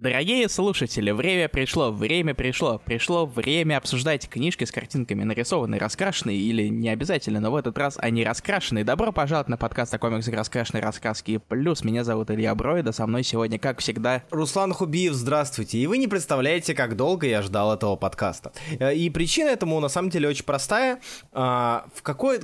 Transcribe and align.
Дорогие 0.00 0.48
слушатели, 0.48 1.10
время 1.10 1.48
пришло, 1.48 1.90
время 1.90 2.32
пришло, 2.32 2.78
пришло 2.78 3.26
время 3.26 3.78
обсуждать 3.78 4.28
книжки 4.28 4.62
с 4.62 4.70
картинками 4.70 5.24
нарисованные, 5.24 5.80
раскрашенные 5.80 6.36
или 6.36 6.68
не 6.68 6.88
обязательно, 6.88 7.40
но 7.40 7.50
в 7.50 7.56
этот 7.56 7.76
раз 7.76 7.96
они 7.98 8.22
раскрашенные. 8.22 8.84
Добро 8.84 9.10
пожаловать 9.10 9.48
на 9.48 9.56
подкаст 9.56 9.92
о 9.92 9.98
комиксах 9.98 10.34
раскрашенной 10.34 10.82
рассказки 10.82 11.40
плюс. 11.48 11.82
Меня 11.82 12.04
зовут 12.04 12.30
Илья 12.30 12.54
Броида, 12.54 12.92
со 12.92 13.08
мной 13.08 13.24
сегодня, 13.24 13.58
как 13.58 13.80
всегда... 13.80 14.22
Руслан 14.30 14.72
Хубиев, 14.72 15.14
здравствуйте. 15.14 15.78
И 15.78 15.88
вы 15.88 15.98
не 15.98 16.06
представляете, 16.06 16.76
как 16.76 16.94
долго 16.94 17.26
я 17.26 17.42
ждал 17.42 17.74
этого 17.74 17.96
подкаста. 17.96 18.52
Э, 18.78 18.94
и 18.94 19.10
причина 19.10 19.48
этому 19.48 19.80
на 19.80 19.88
самом 19.88 20.10
деле 20.10 20.28
очень 20.28 20.44
простая. 20.44 21.00
А, 21.32 21.86
в 21.92 22.02
какой... 22.02 22.38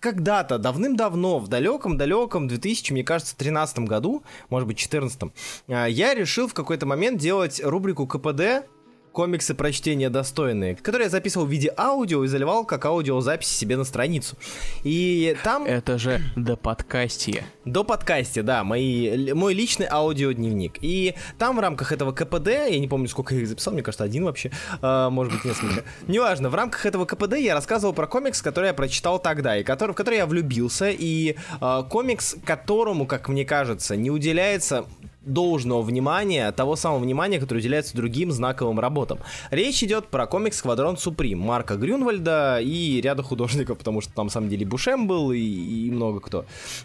Когда-то, 0.00 0.58
давным-давно, 0.58 1.38
в 1.38 1.46
далеком-далеком 1.46 2.48
2000, 2.48 2.92
мне 2.92 3.04
кажется, 3.04 3.36
13 3.36 3.78
году, 3.80 4.24
может 4.50 4.66
быть, 4.66 4.78
14 4.78 5.22
а, 5.68 5.86
я 5.86 6.12
решил 6.12 6.48
в 6.48 6.54
какой-то 6.54 6.84
момент 6.84 6.95
момент 6.96 7.20
делать 7.20 7.60
рубрику 7.62 8.06
КПД 8.06 8.66
комиксы 9.12 9.54
прочтения 9.54 10.10
достойные, 10.10 10.76
которые 10.76 11.04
я 11.04 11.10
записывал 11.10 11.46
в 11.46 11.50
виде 11.50 11.72
аудио 11.76 12.22
и 12.24 12.26
заливал 12.26 12.66
как 12.66 12.84
аудиозаписи 12.84 13.50
себе 13.50 13.78
на 13.78 13.84
страницу. 13.84 14.36
И 14.82 15.34
там... 15.42 15.64
Это 15.64 15.96
же 15.96 16.20
до 16.36 16.56
подкастия. 16.56 17.44
До 17.64 17.82
подкасте, 17.82 18.42
да, 18.42 18.62
мои, 18.62 19.32
мой 19.32 19.54
личный 19.54 19.86
аудиодневник. 19.90 20.76
И 20.82 21.14
там 21.38 21.56
в 21.56 21.60
рамках 21.60 21.92
этого 21.92 22.12
КПД, 22.12 22.48
я 22.48 22.78
не 22.78 22.88
помню, 22.88 23.08
сколько 23.08 23.34
я 23.34 23.40
их 23.40 23.48
записал, 23.48 23.72
мне 23.72 23.82
кажется, 23.82 24.04
один 24.04 24.24
вообще, 24.24 24.50
а, 24.82 25.08
может 25.08 25.32
быть, 25.32 25.44
несколько. 25.46 25.84
Неважно, 26.08 26.50
в 26.50 26.54
рамках 26.54 26.84
этого 26.84 27.06
КПД 27.06 27.36
я 27.36 27.54
рассказывал 27.54 27.94
про 27.94 28.06
комикс, 28.06 28.42
который 28.42 28.66
я 28.66 28.74
прочитал 28.74 29.18
тогда, 29.18 29.56
и 29.56 29.64
который, 29.64 29.92
в 29.92 29.94
который 29.94 30.16
я 30.16 30.26
влюбился, 30.26 30.90
и 30.90 31.36
а, 31.60 31.84
комикс, 31.84 32.36
которому, 32.44 33.06
как 33.06 33.28
мне 33.28 33.46
кажется, 33.46 33.96
не 33.96 34.10
уделяется 34.10 34.86
должного 35.26 35.82
внимания, 35.82 36.50
того 36.52 36.76
самого 36.76 37.00
внимания, 37.00 37.38
которое 37.38 37.60
уделяется 37.60 37.96
другим 37.96 38.30
знаковым 38.30 38.80
работам. 38.80 39.18
Речь 39.50 39.82
идет 39.82 40.08
про 40.08 40.26
комикс 40.26 40.56
«Сквадрон 40.58 40.96
Суприм» 40.96 41.40
Марка 41.40 41.76
Грюнвальда 41.76 42.60
и 42.62 43.00
ряда 43.00 43.22
художников, 43.22 43.78
потому 43.78 44.00
что 44.00 44.14
там, 44.14 44.26
на 44.26 44.32
самом 44.32 44.48
деле, 44.48 44.64
Бушем 44.64 45.06
был 45.06 45.32
и, 45.32 45.38
и 45.38 45.90
много 45.90 46.20
кто. 46.20 46.44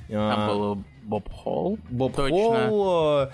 Там 0.10 0.40
а, 0.40 0.48
был 0.48 0.84
Боб 1.04 1.32
Холл. 1.32 1.80
Боб 1.90 2.16
Точно. 2.16 2.68
Холл. 2.68 3.30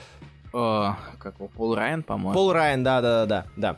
Э, 0.54 0.94
как 1.20 1.36
его, 1.40 1.48
Пол 1.50 1.76
Райан, 1.76 2.04
по-моему. 2.04 2.34
Пол 2.34 2.54
Райан, 2.54 2.84
да-да-да. 2.84 3.46
А, 3.62 3.78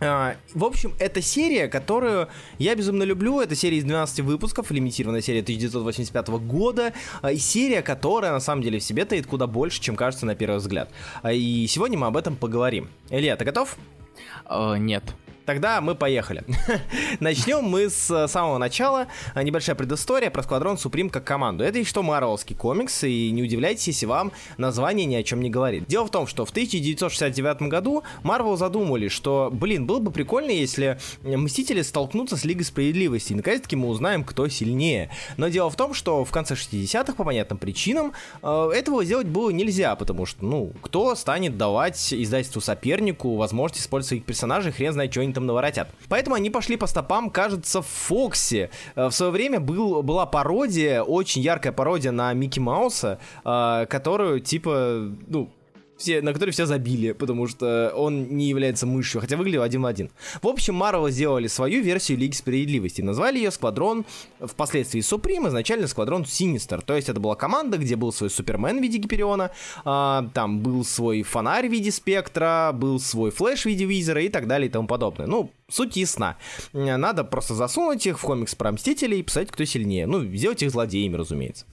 в 0.00 0.64
общем, 0.64 0.92
это 0.98 1.22
серия, 1.22 1.68
которую 1.68 2.28
я 2.58 2.74
безумно 2.74 3.04
люблю. 3.04 3.40
Это 3.40 3.54
серия 3.54 3.78
из 3.78 3.84
12 3.84 4.20
выпусков, 4.20 4.70
лимитированная 4.70 5.20
серия 5.20 5.40
1985 5.40 6.28
года. 6.28 6.92
А, 7.22 7.32
и 7.32 7.38
серия, 7.38 7.82
которая 7.82 8.32
на 8.32 8.40
самом 8.40 8.62
деле 8.62 8.78
в 8.78 8.82
себе 8.82 9.04
таит 9.04 9.26
куда 9.26 9.46
больше, 9.46 9.80
чем 9.80 9.96
кажется 9.96 10.26
на 10.26 10.34
первый 10.34 10.58
взгляд. 10.58 10.90
А, 11.22 11.32
и 11.32 11.66
сегодня 11.66 11.98
мы 11.98 12.06
об 12.08 12.16
этом 12.16 12.36
поговорим. 12.36 12.88
Илья, 13.10 13.36
ты 13.36 13.44
готов? 13.44 13.76
Uh, 14.46 14.78
нет. 14.78 15.02
Тогда 15.44 15.82
мы 15.82 15.94
поехали. 15.94 16.42
Начнем 17.20 17.64
мы 17.64 17.90
с 17.90 18.10
э, 18.10 18.28
самого 18.28 18.56
начала. 18.56 19.08
Небольшая 19.36 19.76
предыстория 19.76 20.30
про 20.30 20.42
Сквадрон 20.42 20.78
Суприм 20.78 21.10
как 21.10 21.24
команду. 21.24 21.64
Это 21.64 21.78
и 21.78 21.84
что 21.84 22.02
марвелский 22.02 22.56
комикс, 22.56 23.04
и 23.04 23.30
не 23.30 23.42
удивляйтесь, 23.42 23.88
если 23.88 24.06
вам 24.06 24.32
название 24.56 25.04
ни 25.04 25.14
о 25.14 25.22
чем 25.22 25.42
не 25.42 25.50
говорит. 25.50 25.86
Дело 25.86 26.06
в 26.06 26.10
том, 26.10 26.26
что 26.26 26.46
в 26.46 26.50
1969 26.50 27.62
году 27.68 28.04
Марвел 28.22 28.56
задумали, 28.56 29.08
что, 29.08 29.50
блин, 29.52 29.84
было 29.84 29.98
бы 29.98 30.10
прикольно, 30.10 30.50
если 30.50 30.98
Мстители 31.22 31.82
столкнутся 31.82 32.38
с 32.38 32.44
Лигой 32.44 32.64
Справедливости, 32.64 33.32
и 33.32 33.36
наконец-таки 33.36 33.76
мы 33.76 33.88
узнаем, 33.88 34.24
кто 34.24 34.48
сильнее. 34.48 35.10
Но 35.36 35.48
дело 35.48 35.68
в 35.68 35.76
том, 35.76 35.92
что 35.92 36.24
в 36.24 36.30
конце 36.30 36.54
60-х, 36.54 37.12
по 37.12 37.24
понятным 37.24 37.58
причинам, 37.58 38.14
э, 38.42 38.70
этого 38.74 39.04
сделать 39.04 39.26
было 39.26 39.50
нельзя, 39.50 39.94
потому 39.96 40.24
что, 40.24 40.42
ну, 40.42 40.72
кто 40.80 41.14
станет 41.14 41.58
давать 41.58 42.14
издательству 42.14 42.62
сопернику 42.62 43.36
возможность 43.36 43.82
использовать 43.82 44.08
своих 44.08 44.24
персонажей, 44.24 44.72
хрен 44.72 44.94
знает, 44.94 45.10
что 45.12 45.20
они 45.20 45.33
там 45.34 45.46
наворотят. 45.46 45.88
Поэтому 46.08 46.36
они 46.36 46.50
пошли 46.50 46.76
по 46.76 46.86
стопам, 46.86 47.30
кажется, 47.30 47.82
в 47.82 47.86
Фоксе. 47.86 48.70
Э, 48.94 49.08
в 49.08 49.12
свое 49.12 49.32
время 49.32 49.60
был, 49.60 50.02
была 50.02 50.26
пародия, 50.26 51.02
очень 51.02 51.42
яркая 51.42 51.72
пародия 51.72 52.12
на 52.12 52.32
Микки 52.32 52.60
Мауса, 52.60 53.18
э, 53.44 53.86
которую, 53.88 54.40
типа, 54.40 55.10
ну, 55.26 55.50
все, 55.96 56.22
на 56.22 56.32
который 56.32 56.50
все 56.50 56.66
забили, 56.66 57.12
потому 57.12 57.46
что 57.46 57.92
он 57.94 58.36
не 58.36 58.48
является 58.48 58.86
мышью, 58.86 59.20
хотя 59.20 59.36
выглядел 59.36 59.62
один 59.62 59.82
в 59.82 59.86
один. 59.86 60.10
В 60.42 60.48
общем, 60.48 60.74
Марвел 60.74 61.08
сделали 61.08 61.46
свою 61.46 61.82
версию 61.82 62.18
Лиги 62.18 62.34
Справедливости. 62.34 63.00
Назвали 63.02 63.38
ее 63.38 63.50
Сквадрон, 63.50 64.04
впоследствии 64.40 65.00
Суприм, 65.00 65.48
изначально 65.48 65.86
Сквадрон 65.86 66.24
Синистер. 66.24 66.82
То 66.82 66.94
есть 66.94 67.08
это 67.08 67.20
была 67.20 67.36
команда, 67.36 67.78
где 67.78 67.96
был 67.96 68.12
свой 68.12 68.30
Супермен 68.30 68.78
в 68.78 68.82
виде 68.82 68.98
Гипериона, 68.98 69.50
а, 69.84 70.28
там 70.34 70.60
был 70.60 70.84
свой 70.84 71.22
фонарь 71.22 71.68
в 71.68 71.72
виде 71.72 71.90
Спектра, 71.90 72.72
был 72.74 72.98
свой 72.98 73.30
Флэш 73.30 73.62
в 73.62 73.66
виде 73.66 73.84
Визера 73.84 74.22
и 74.22 74.28
так 74.28 74.46
далее 74.46 74.68
и 74.68 74.70
тому 74.70 74.88
подобное. 74.88 75.26
Ну, 75.26 75.50
суть 75.68 75.96
ясна. 75.96 76.36
Надо 76.72 77.24
просто 77.24 77.54
засунуть 77.54 78.06
их 78.06 78.18
в 78.18 78.22
комикс 78.22 78.54
про 78.54 78.72
Мстителей 78.72 79.20
и 79.20 79.22
писать, 79.22 79.50
кто 79.50 79.64
сильнее. 79.64 80.06
Ну, 80.06 80.24
сделать 80.24 80.62
их 80.62 80.70
злодеями, 80.70 81.16
разумеется. 81.16 81.66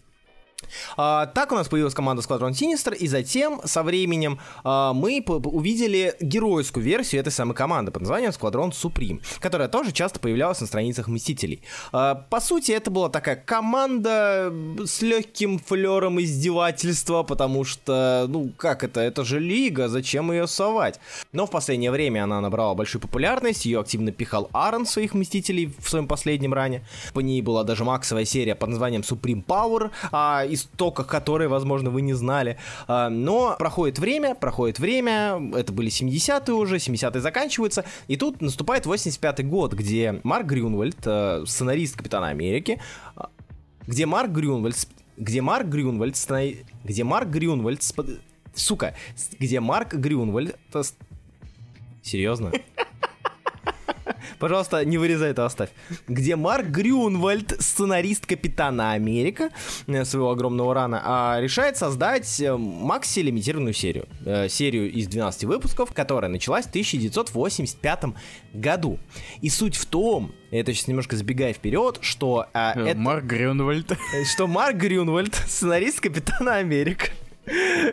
А, 0.98 1.28
так 1.28 1.52
у 1.52 1.56
нас 1.56 1.68
появилась 1.68 1.94
команда 1.94 2.22
Squadron 2.22 2.52
Sinister, 2.52 2.96
и 2.96 3.08
затем 3.08 3.62
со 3.66 3.84
временем 3.84 4.40
а, 4.64 4.94
мы 4.94 5.24
увидели 5.28 6.16
геройскую 6.20 6.84
версию 6.84 7.22
этой 7.22 7.32
самой 7.32 7.56
команды 7.56 7.92
под 7.92 8.04
названием 8.04 8.32
Squadron 8.32 8.72
Supreme, 8.72 9.22
которая 9.40 9.68
тоже 9.68 9.92
часто 9.92 10.20
появлялась 10.20 10.62
на 10.62 10.68
страницах 10.68 11.08
Мстителей. 11.08 11.62
А, 11.92 12.16
по 12.16 12.40
сути, 12.40 12.72
это 12.72 12.92
была 12.92 13.10
такая 13.10 13.36
команда 13.36 14.54
с 14.86 15.02
легким 15.02 15.60
флером 15.60 16.20
издевательства, 16.22 17.24
потому 17.24 17.64
что, 17.64 18.26
ну, 18.28 18.52
как 18.58 18.84
это, 18.84 19.02
это 19.02 19.24
же 19.24 19.40
Лига, 19.40 19.88
зачем 19.88 20.32
ее 20.32 20.48
совать? 20.48 21.00
Но 21.32 21.46
в 21.46 21.52
последнее 21.52 21.92
время 21.92 22.24
она 22.24 22.42
набрала 22.42 22.76
большую 22.76 23.02
популярность, 23.02 23.66
ее 23.66 23.80
активно 23.80 24.12
пихал 24.12 24.50
Аарон 24.54 24.86
своих 24.86 25.14
Мстителей 25.14 25.74
в 25.80 25.90
своем 25.90 26.08
последнем 26.08 26.54
ране. 26.54 26.86
По 27.14 27.20
ней 27.20 27.42
была 27.42 27.64
даже 27.64 27.84
максовая 27.84 28.26
серия 28.26 28.56
под 28.56 28.70
названием 28.70 29.02
Supreme 29.02 29.44
Power, 29.46 29.92
а 30.12 30.46
истоках 30.62 31.08
которой, 31.08 31.48
возможно, 31.48 31.90
вы 31.90 32.02
не 32.02 32.14
знали. 32.14 32.58
А, 32.88 33.10
но 33.10 33.56
проходит 33.58 34.00
время, 34.00 34.36
проходит 34.36 34.80
время, 34.80 35.42
это 35.56 35.74
были 35.74 35.90
70-е 35.90 36.54
уже, 36.54 36.78
70-е 36.78 37.22
заканчиваются, 37.22 37.86
и 38.08 38.18
тут 38.18 38.42
наступает 38.42 38.86
85-й 38.86 39.44
год, 39.44 39.74
где 39.74 40.20
Марк 40.24 40.46
Грюнвальд, 40.46 40.98
э, 41.06 41.44
сценарист 41.46 41.98
Капитана 41.98 42.30
Америки, 42.30 42.80
а, 43.16 43.30
где 43.88 44.06
Марк 44.06 44.32
Грюнвальд, 44.32 44.76
где 45.18 45.42
Марк 45.42 45.68
Грюнвальд, 45.68 46.16
где 46.84 47.04
Марк 47.04 47.30
Грюнвальд, 47.30 47.82
сука, 48.54 48.96
где 49.40 49.60
Марк 49.60 49.94
Грюнвальд, 49.94 50.58
серьезно? 52.02 52.52
Пожалуйста, 54.42 54.84
не 54.84 54.98
вырезай 54.98 55.30
это, 55.30 55.46
оставь. 55.46 55.70
Где 56.08 56.36
Марк 56.36 56.66
Грюнвальд, 56.66 57.56
сценарист 57.60 58.26
Капитана 58.26 58.94
Америка, 58.94 59.52
э, 59.86 60.04
своего 60.04 60.32
огромного 60.32 60.74
рана, 60.74 61.00
а 61.06 61.40
решает 61.40 61.78
создать 61.78 62.42
э, 62.42 62.58
макси 62.58 63.20
лимитированную 63.20 63.76
серию. 63.76 64.08
Э, 64.26 64.50
серию 64.50 64.92
из 64.92 65.06
12 65.06 65.44
выпусков, 65.44 65.94
которая 65.94 66.32
началась 66.32 66.66
в 66.66 66.70
1985 66.70 68.16
году. 68.56 68.98
И 69.42 69.50
суть 69.52 69.76
в 69.76 69.86
том, 69.86 70.32
это 70.50 70.74
сейчас 70.74 70.88
немножко 70.88 71.16
забегая 71.16 71.54
вперед, 71.54 72.00
что 72.02 72.48
а, 72.52 72.74
это... 72.74 72.98
Марк 73.00 73.26
Грюнвальд. 73.26 73.92
Что 74.34 74.48
Марк 74.48 74.76
Грюнвальд, 74.78 75.36
сценарист 75.48 76.00
Капитана 76.00 76.56
Америка, 76.56 77.10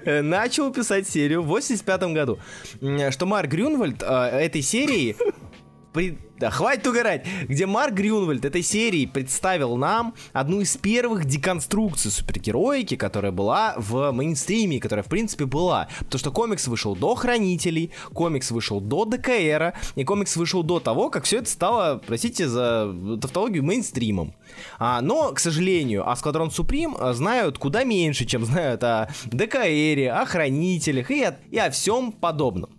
начал 0.05 0.73
писать 0.73 1.07
серию 1.07 1.43
в 1.43 1.47
85 1.49 2.03
году. 2.15 2.39
Что 3.11 3.27
Марк 3.27 3.51
Грюнвальд 3.51 4.03
этой 4.03 4.63
серии 4.63 5.15
при... 5.93 6.19
Да, 6.39 6.51
хватит 6.51 6.87
угорать! 6.87 7.27
Где 7.49 7.67
Марк 7.67 7.95
Грюнвальд 7.95 8.45
этой 8.45 8.63
серии 8.63 9.07
представил 9.07 9.77
нам 9.77 10.15
одну 10.33 10.61
из 10.61 10.77
первых 10.77 11.25
деконструкций 11.25 12.13
супергероики, 12.13 12.97
которая 12.97 13.33
была 13.33 13.75
в 13.77 14.13
мейнстриме, 14.13 14.79
которая, 14.79 15.03
в 15.03 15.09
принципе, 15.09 15.47
была. 15.47 15.89
Потому 15.99 16.19
что 16.21 16.31
комикс 16.31 16.69
вышел 16.69 16.95
до 16.95 17.17
Хранителей, 17.17 17.91
комикс 18.13 18.51
вышел 18.53 18.81
до 18.81 19.05
ДКР, 19.05 19.75
и 19.97 20.05
комикс 20.05 20.37
вышел 20.37 20.63
до 20.63 20.79
того, 20.79 21.11
как 21.11 21.25
все 21.25 21.39
это 21.39 21.51
стало, 21.51 22.01
простите 22.07 22.47
за 22.47 22.95
тавтологию, 23.21 23.65
мейнстримом. 23.65 24.35
А, 24.79 25.01
но, 25.01 25.33
к 25.33 25.41
сожалению, 25.41 26.09
о 26.09 26.15
Сквадрон 26.15 26.51
Суприм 26.51 26.97
знают 27.15 27.59
куда 27.59 27.83
меньше, 27.83 28.25
чем 28.27 28.45
знают 28.45 28.85
о 28.85 29.09
ДКР, 29.27 30.09
о 30.13 30.25
Хранителях 30.25 31.11
и 31.11 31.25
о, 31.25 31.37
и 31.51 31.59
о 31.59 31.71
всем 31.71 32.13
подобном. 32.13 32.78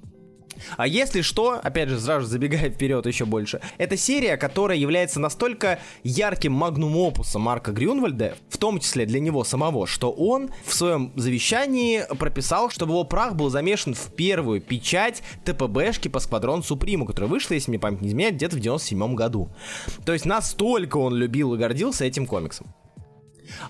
А 0.77 0.87
если 0.87 1.21
что, 1.21 1.59
опять 1.61 1.89
же, 1.89 1.99
сразу 1.99 2.27
забегая 2.27 2.69
вперед 2.69 3.05
еще 3.05 3.25
больше, 3.25 3.61
это 3.77 3.97
серия, 3.97 4.37
которая 4.37 4.77
является 4.77 5.19
настолько 5.19 5.79
ярким 6.03 6.53
магнум 6.53 6.95
опусом 6.97 7.43
Марка 7.43 7.71
Грюнвальда, 7.71 8.35
в 8.49 8.57
том 8.57 8.79
числе 8.79 9.05
для 9.05 9.19
него 9.19 9.43
самого, 9.43 9.87
что 9.87 10.11
он 10.11 10.49
в 10.65 10.73
своем 10.73 11.11
завещании 11.15 12.03
прописал, 12.17 12.69
чтобы 12.69 12.93
его 12.93 13.03
прах 13.03 13.35
был 13.35 13.49
замешан 13.49 13.93
в 13.93 14.13
первую 14.13 14.61
печать 14.61 15.23
ТПБшки 15.45 16.07
по 16.07 16.19
Сквадрон 16.19 16.63
Суприму, 16.63 17.05
которая 17.05 17.29
вышла, 17.29 17.53
если 17.53 17.71
мне 17.71 17.79
память 17.79 18.01
не 18.01 18.09
изменяет, 18.09 18.35
где-то 18.35 18.55
в 18.55 18.59
97 18.59 19.15
году. 19.15 19.49
То 20.05 20.13
есть 20.13 20.25
настолько 20.25 20.97
он 20.97 21.15
любил 21.15 21.53
и 21.53 21.57
гордился 21.57 22.05
этим 22.05 22.25
комиксом. 22.25 22.67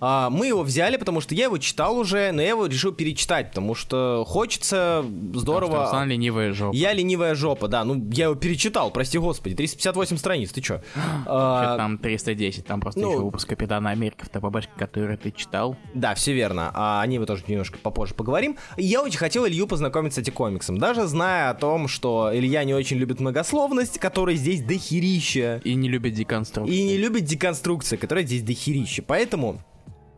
А, 0.02 0.30
мы 0.30 0.48
его 0.48 0.64
взяли, 0.64 0.98
потому 0.98 1.22
что 1.22 1.36
я 1.36 1.46
его 1.46 1.58
читал 1.58 1.98
уже, 1.98 2.31
но 2.31 2.42
я 2.42 2.50
его 2.50 2.66
решил 2.66 2.92
перечитать, 2.92 3.50
потому 3.50 3.76
что 3.76 4.24
хочется 4.28 5.06
здорово... 5.34 5.72
Потому 5.72 5.88
что 5.88 6.04
ленивая 6.06 6.54
жопа. 6.54 6.76
Я 6.76 6.94
ленивая 6.94 7.36
жопа, 7.36 7.68
да. 7.68 7.84
Ну, 7.84 8.10
я 8.12 8.26
его 8.26 8.36
перечитал, 8.36 8.92
прости 8.92 9.18
господи. 9.18 9.56
358 9.56 10.18
страниц, 10.18 10.52
ты 10.52 10.62
чё? 10.62 10.81
а, 11.26 11.78
там 11.78 11.98
310, 11.98 12.66
там 12.66 12.81
просто 12.81 13.00
ну, 13.00 13.12
еще 13.12 13.20
выпуск 13.20 13.50
Капитана 13.50 13.90
Америка 13.92 14.26
в 14.26 14.30
ТПБшке, 14.30 14.72
который 14.78 15.18
ты 15.18 15.31
читал. 15.31 15.78
Да, 15.94 16.16
все 16.16 16.34
верно. 16.34 16.72
А 16.74 17.02
о 17.02 17.08
ней 17.08 17.20
мы 17.20 17.26
тоже 17.26 17.44
немножко 17.48 17.78
попозже 17.78 18.14
поговорим. 18.14 18.58
Я 18.78 19.02
очень 19.02 19.18
хотел 19.18 19.48
Илью 19.48 19.68
познакомить 19.68 20.14
с 20.14 20.18
этим 20.18 20.34
комиксом. 20.34 20.78
Даже 20.78 21.08
зная 21.08 21.50
о 21.50 21.54
том, 21.54 21.88
что 21.88 22.31
Илья 22.34 22.64
не 22.64 22.74
очень 22.74 22.98
любит 22.98 23.20
многословность, 23.20 24.00
которая 24.00 24.36
здесь 24.36 24.62
дохерища. 24.62 25.62
И 25.64 25.76
не 25.76 25.90
любит 25.90 26.14
деконструкцию. 26.14 26.76
И 26.76 26.84
не 26.84 26.98
любит 26.98 27.26
деконструкции, 27.26 27.98
которая 27.98 28.26
здесь 28.26 28.44
дохерища. 28.44 29.04
Поэтому 29.06 29.62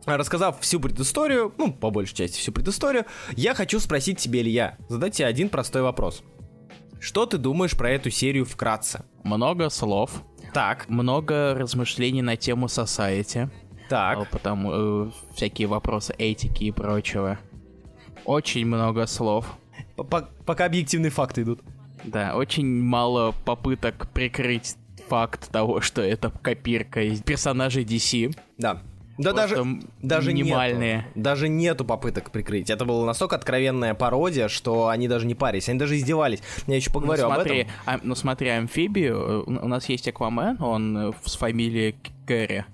Рассказав 0.04 0.60
всю 0.60 0.80
предысторию, 0.80 1.54
ну, 1.58 1.72
по 1.72 1.90
большей 1.90 2.16
части 2.16 2.38
всю 2.38 2.52
предысторию, 2.52 3.06
я 3.36 3.54
хочу 3.54 3.78
спросить 3.78 4.18
тебе, 4.18 4.40
Илья, 4.40 4.76
задать 4.88 5.14
тебе 5.14 5.26
один 5.26 5.48
простой 5.48 5.82
вопрос. 5.82 6.22
Что 7.00 7.26
ты 7.26 7.38
думаешь 7.38 7.76
про 7.76 7.90
эту 7.90 8.10
серию 8.10 8.44
вкратце? 8.44 9.04
Много 9.24 9.70
слов. 9.70 10.22
Так. 10.52 10.88
Много 10.88 11.54
размышлений 11.54 12.22
на 12.22 12.36
тему 12.36 12.66
society. 12.66 13.48
Так. 13.88 14.18
А, 14.18 14.24
потому 14.30 14.70
э, 14.72 15.10
всякие 15.34 15.68
вопросы 15.68 16.14
этики 16.16 16.64
и 16.64 16.70
прочего. 16.70 17.38
Очень 18.24 18.66
много 18.66 19.06
слов. 19.06 19.46
Пока 19.96 20.64
объективные 20.64 21.10
факты 21.10 21.42
идут. 21.42 21.60
Да, 22.04 22.36
очень 22.36 22.82
мало 22.82 23.34
попыток 23.44 24.10
прикрыть 24.12 24.76
факт 25.08 25.50
того, 25.50 25.80
что 25.80 26.02
это 26.02 26.30
копирка 26.30 27.02
из 27.02 27.20
персонажей 27.22 27.84
DC. 27.84 28.36
Да. 28.58 28.82
Да 29.18 29.32
даже, 29.32 29.64
даже 30.00 30.32
минимальные. 30.32 30.96
Нету, 30.96 31.08
даже 31.14 31.48
нету 31.48 31.84
попыток 31.84 32.30
прикрыть. 32.30 32.70
Это 32.70 32.84
была 32.84 33.04
настолько 33.06 33.36
откровенная 33.36 33.94
пародия, 33.94 34.48
что 34.48 34.88
они 34.88 35.08
даже 35.08 35.26
не 35.26 35.34
парились, 35.34 35.68
они 35.68 35.78
даже 35.78 35.96
издевались. 35.96 36.42
Я 36.66 36.76
еще 36.76 36.90
поговорю 36.90 37.22
ну, 37.22 37.34
смотри, 37.34 37.60
об 37.60 37.66
этом. 37.66 37.72
А, 37.86 38.00
ну 38.02 38.14
смотри, 38.14 38.48
амфибию, 38.48 39.16
э, 39.16 39.42
у 39.46 39.68
нас 39.68 39.88
есть 39.88 40.08
Аквамен, 40.08 40.60
он 40.62 41.10
э, 41.10 41.12
с 41.24 41.36
фамилией 41.36 41.96
Кэрри. 42.26 42.64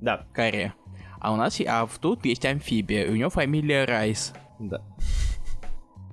Да. 0.00 0.24
Кэрри. 0.32 0.72
А 1.20 1.32
у 1.32 1.36
нас, 1.36 1.60
а 1.66 1.88
тут 2.00 2.24
есть 2.24 2.44
амфибия, 2.44 3.10
у 3.10 3.16
него 3.16 3.30
фамилия 3.30 3.84
Райс. 3.84 4.32
Да. 4.58 4.80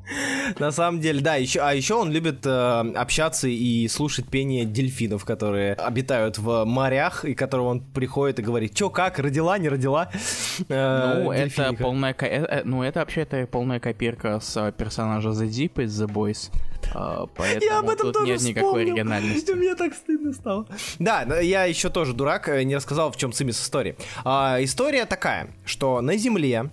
На 0.60 0.72
самом 0.72 1.00
деле, 1.00 1.22
да, 1.22 1.36
еще, 1.36 1.60
а 1.62 1.74
еще 1.74 1.96
он 1.96 2.12
любит 2.12 2.46
э, 2.46 2.50
общаться 2.96 3.48
и 3.48 3.88
слушать 3.88 4.28
пение 4.28 4.66
дельфинов, 4.66 5.25
которые 5.25 5.74
обитают 5.74 6.38
в 6.38 6.66
морях, 6.66 7.25
и 7.25 7.34
которого 7.34 7.68
он 7.68 7.81
приходит 7.81 8.40
и 8.40 8.42
говорит, 8.42 8.74
чё, 8.75 8.90
как, 8.90 9.19
родила, 9.19 9.57
не 9.57 9.69
родила? 9.69 10.10
Э, 10.69 11.22
ну, 11.24 11.31
это 11.31 11.74
полная, 11.74 12.16
э, 12.18 12.25
э, 12.25 12.62
ну, 12.63 12.81
это 12.81 13.00
вообще 13.00 13.22
это 13.22 13.46
полная 13.46 13.80
копирка 13.80 14.40
с 14.40 14.72
персонажа 14.78 15.30
The 15.30 15.48
Deep 15.48 15.84
из 15.84 16.02
The 16.02 16.08
Boys. 16.08 16.50
Uh, 16.94 17.30
поэтому 17.36 17.72
я 17.72 17.80
об 17.80 17.90
этом 17.90 18.08
тут 18.08 18.13
тоже 18.13 18.31
нет 18.31 18.40
вспомнил. 18.40 18.62
никакой 18.62 18.81
оригинальности. 18.84 19.51
Мне 19.56 19.75
так 19.75 19.94
стыдно 19.94 20.34
стало. 20.34 20.68
Да, 21.00 21.40
я 21.40 21.66
еще 21.66 21.90
тоже 21.90 22.13
дурак, 22.13 22.48
не 22.63 22.75
рассказал, 22.75 23.12
в 23.12 23.18
чем 23.18 23.34
цимис 23.34 23.62
истории. 23.62 23.96
Uh, 24.24 24.63
история 24.63 25.06
такая, 25.06 25.50
что 25.66 26.01
на 26.01 26.16
Земле 26.16 26.69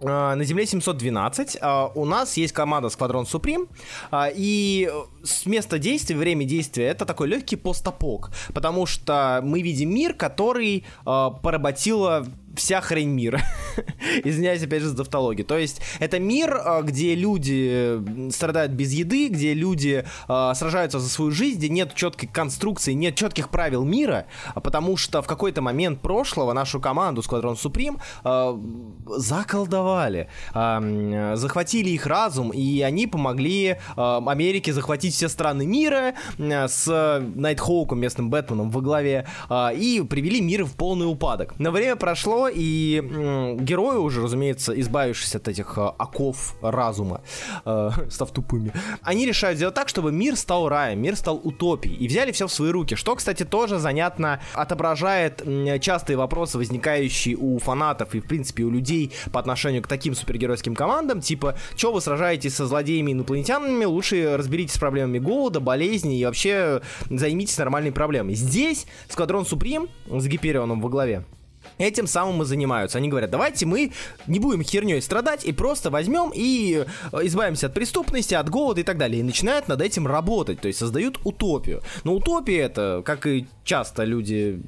на 0.00 0.44
Земле 0.44 0.66
712. 0.66 1.58
А, 1.60 1.90
у 1.94 2.04
нас 2.04 2.36
есть 2.36 2.52
команда 2.52 2.88
Сквадрон 2.88 3.26
Суприм. 3.26 3.68
А, 4.10 4.28
и 4.34 4.90
с 5.24 5.46
места 5.46 5.78
действия, 5.78 6.16
время 6.16 6.44
действия, 6.44 6.86
это 6.86 7.04
такой 7.04 7.28
легкий 7.28 7.56
постапок. 7.56 8.30
Потому 8.54 8.86
что 8.86 9.40
мы 9.42 9.62
видим 9.62 9.92
мир, 9.92 10.14
который 10.14 10.84
поработила 11.04 12.26
вся 12.56 12.80
хрень 12.80 13.10
мира. 13.10 13.40
Извиняюсь, 14.24 14.62
опять 14.62 14.82
же, 14.82 14.88
за 14.88 14.96
тавтологию. 14.96 15.46
То 15.46 15.58
есть, 15.58 15.80
это 15.98 16.18
мир, 16.18 16.60
а, 16.64 16.82
где 16.82 17.14
люди 17.14 18.30
страдают 18.30 18.72
без 18.72 18.92
еды, 18.92 19.28
где 19.28 19.54
люди 19.54 20.04
э, 20.28 20.52
сражаются 20.54 20.98
за 20.98 21.08
свою 21.08 21.30
жизнь, 21.30 21.58
где 21.58 21.68
нет 21.68 21.94
четкой 21.94 22.28
конструкции, 22.28 22.92
нет 22.92 23.14
четких 23.14 23.48
правил 23.48 23.84
мира, 23.84 24.26
потому 24.54 24.96
что 24.96 25.22
в 25.22 25.26
какой-то 25.26 25.62
момент 25.62 26.00
прошлого 26.00 26.52
нашу 26.52 26.80
команду 26.80 27.22
Squadron 27.22 27.54
Supreme 27.54 28.00
э, 28.24 28.58
заколдовали, 29.16 30.28
э, 30.54 31.32
захватили 31.36 31.90
их 31.90 32.06
разум, 32.06 32.50
и 32.50 32.80
они 32.82 33.06
помогли 33.06 33.68
э, 33.68 33.76
Америке 33.96 34.72
захватить 34.72 35.14
все 35.14 35.28
страны 35.28 35.66
мира 35.66 36.14
э, 36.38 36.68
с 36.68 37.22
Найтхоуком, 37.34 38.00
местным 38.00 38.30
Бэтменом 38.30 38.70
во 38.70 38.80
главе, 38.80 39.26
э, 39.48 39.74
и 39.74 40.02
привели 40.02 40.40
мир 40.40 40.64
в 40.64 40.74
полный 40.74 41.06
упадок. 41.06 41.54
Но 41.58 41.70
время 41.70 41.96
прошло, 41.96 42.48
и 42.52 43.56
герои 43.68 43.98
уже, 43.98 44.22
разумеется, 44.22 44.78
избавившись 44.80 45.34
от 45.34 45.48
этих 45.48 45.76
э, 45.76 45.80
оков 45.98 46.54
разума, 46.62 47.20
э, 47.64 47.90
став 48.10 48.30
тупыми, 48.30 48.72
они 49.02 49.26
решают 49.26 49.56
сделать 49.56 49.74
так, 49.74 49.88
чтобы 49.88 50.10
мир 50.12 50.36
стал 50.36 50.68
раем, 50.68 51.00
мир 51.00 51.16
стал 51.16 51.40
утопией, 51.42 51.96
и 51.96 52.08
взяли 52.08 52.32
все 52.32 52.46
в 52.46 52.52
свои 52.52 52.70
руки, 52.70 52.94
что, 52.94 53.14
кстати, 53.14 53.44
тоже 53.44 53.78
занятно 53.78 54.40
отображает 54.54 55.42
частые 55.80 56.16
вопросы, 56.16 56.58
возникающие 56.58 57.36
у 57.36 57.58
фанатов 57.58 58.14
и, 58.14 58.20
в 58.20 58.26
принципе, 58.26 58.64
у 58.64 58.70
людей 58.70 59.12
по 59.32 59.40
отношению 59.40 59.82
к 59.82 59.86
таким 59.86 60.14
супергеройским 60.14 60.74
командам, 60.74 61.20
типа, 61.20 61.56
что 61.76 61.92
вы 61.92 62.00
сражаетесь 62.00 62.54
со 62.54 62.66
злодеями 62.66 63.12
инопланетянами, 63.12 63.84
лучше 63.84 64.36
разберитесь 64.36 64.74
с 64.74 64.78
проблемами 64.78 65.18
голода, 65.18 65.60
болезни 65.60 66.18
и 66.18 66.24
вообще 66.24 66.80
займитесь 67.10 67.58
нормальной 67.58 67.92
проблемой. 67.92 68.34
Здесь 68.34 68.86
Сквадрон 69.08 69.44
Суприм 69.44 69.88
с 70.06 70.26
Гиперионом 70.26 70.80
во 70.80 70.88
главе 70.88 71.24
этим 71.78 72.06
самым 72.06 72.42
и 72.42 72.44
занимаются. 72.44 72.98
Они 72.98 73.08
говорят, 73.08 73.30
давайте 73.30 73.66
мы 73.66 73.92
не 74.26 74.38
будем 74.38 74.62
херней 74.62 75.00
страдать 75.00 75.44
и 75.44 75.52
просто 75.52 75.90
возьмем 75.90 76.32
и 76.34 76.84
э, 77.12 77.18
избавимся 77.22 77.66
от 77.66 77.74
преступности, 77.74 78.34
от 78.34 78.50
голода 78.50 78.80
и 78.80 78.84
так 78.84 78.98
далее. 78.98 79.20
И 79.20 79.22
начинают 79.22 79.68
над 79.68 79.80
этим 79.80 80.06
работать, 80.06 80.60
то 80.60 80.68
есть 80.68 80.78
создают 80.78 81.18
утопию. 81.24 81.82
Но 82.04 82.14
утопия 82.14 82.58
это, 82.58 83.02
как 83.04 83.26
и 83.26 83.46
часто 83.64 84.04
люди 84.04 84.60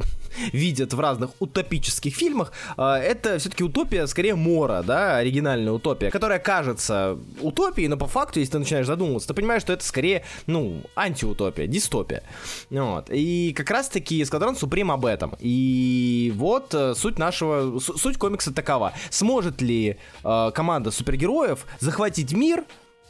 видят 0.53 0.93
в 0.93 1.01
разных 1.01 1.31
утопических 1.41 2.15
фильмах, 2.15 2.53
а, 2.77 2.99
это 2.99 3.39
все-таки 3.39 3.65
утопия, 3.65 4.07
скорее 4.07 4.35
Мора, 4.35 4.83
да, 4.83 5.17
оригинальная 5.19 5.73
утопия, 5.73 6.11
которая 6.11 6.39
кажется 6.39 7.19
утопией, 7.41 7.89
но 7.89 7.97
по 7.97 8.07
факту, 8.07 8.41
если 8.41 8.53
ты 8.53 8.59
начинаешь 8.59 8.87
задумываться, 8.87 9.29
ты 9.29 9.35
понимаешь, 9.35 9.63
что 9.63 9.73
это 9.73 9.85
скорее, 9.85 10.25
ну, 10.47 10.83
антиутопия, 10.97 11.67
дистопия. 11.67 12.23
Вот. 12.71 13.11
И 13.11 13.53
как 13.57 13.71
раз-таки 13.71 14.23
Эскадрон 14.23 14.57
Суприм 14.57 14.91
об 14.91 15.07
этом. 15.07 15.35
И 15.39 16.33
вот 16.37 16.75
э, 16.75 16.95
суть 16.95 17.19
нашего, 17.19 17.79
суть 17.79 18.19
комикса 18.19 18.53
такова. 18.53 18.93
Сможет 19.11 19.61
ли 19.61 19.99
э, 20.25 20.51
команда 20.55 20.91
супергероев 20.91 21.67
захватить 21.79 22.33
мир, 22.33 22.65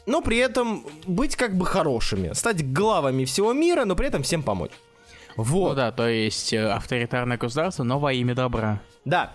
но 0.05 0.21
при 0.21 0.37
этом 0.37 0.85
быть 1.05 1.35
как 1.35 1.57
бы 1.57 1.65
хорошими, 1.65 2.33
стать 2.33 2.73
главами 2.73 3.25
всего 3.25 3.53
мира, 3.53 3.85
но 3.85 3.95
при 3.95 4.07
этом 4.07 4.23
всем 4.23 4.43
помочь. 4.43 4.71
Вот. 5.35 5.69
Ну 5.69 5.75
да, 5.75 5.91
то 5.91 6.07
есть 6.07 6.53
э, 6.53 6.69
авторитарное 6.69 7.37
государство, 7.37 7.83
но 7.83 7.99
во 7.99 8.13
имя 8.13 8.35
добра. 8.35 8.79
Да, 9.05 9.31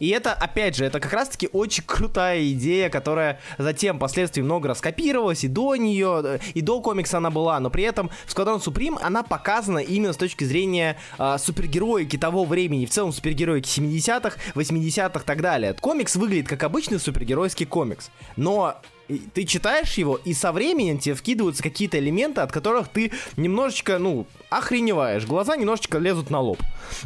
и 0.00 0.08
это, 0.10 0.32
опять 0.32 0.76
же, 0.76 0.84
это 0.84 1.00
как 1.00 1.12
раз-таки 1.12 1.48
очень 1.52 1.84
крутая 1.84 2.50
идея, 2.52 2.88
которая 2.88 3.40
затем 3.58 3.96
впоследствии 3.96 4.42
много 4.42 4.68
раз 4.68 4.80
копировалась, 4.80 5.44
и 5.44 5.48
до 5.48 5.74
нее, 5.76 6.22
э, 6.24 6.38
и 6.54 6.60
до 6.60 6.80
комикса 6.80 7.18
она 7.18 7.30
была, 7.30 7.58
но 7.60 7.70
при 7.70 7.84
этом 7.84 8.10
в 8.26 8.34
Squadron 8.34 8.62
Supreme 8.62 8.98
она 9.02 9.22
показана 9.22 9.78
именно 9.78 10.12
с 10.12 10.16
точки 10.16 10.44
зрения 10.44 10.96
э, 11.18 11.36
супергероики 11.38 12.16
того 12.16 12.44
времени, 12.44 12.86
в 12.86 12.90
целом 12.90 13.12
супергероики 13.12 13.68
70-х, 13.68 14.38
80-х 14.54 15.20
и 15.20 15.24
так 15.24 15.40
далее. 15.40 15.74
Комикс 15.74 16.16
выглядит 16.16 16.48
как 16.48 16.62
обычный 16.62 17.00
супергеройский 17.00 17.66
комикс, 17.66 18.10
но 18.36 18.80
ты 19.34 19.44
читаешь 19.44 19.94
его, 19.94 20.16
и 20.16 20.34
со 20.34 20.52
временем 20.52 20.98
тебе 20.98 21.14
вкидываются 21.14 21.62
какие-то 21.62 21.98
элементы, 21.98 22.40
от 22.40 22.52
которых 22.52 22.88
ты 22.88 23.12
немножечко, 23.36 23.98
ну, 23.98 24.26
охреневаешь. 24.50 25.26
Глаза 25.26 25.56
немножечко 25.56 25.98
лезут 25.98 26.30
на 26.30 26.40
лоб. 26.40 26.58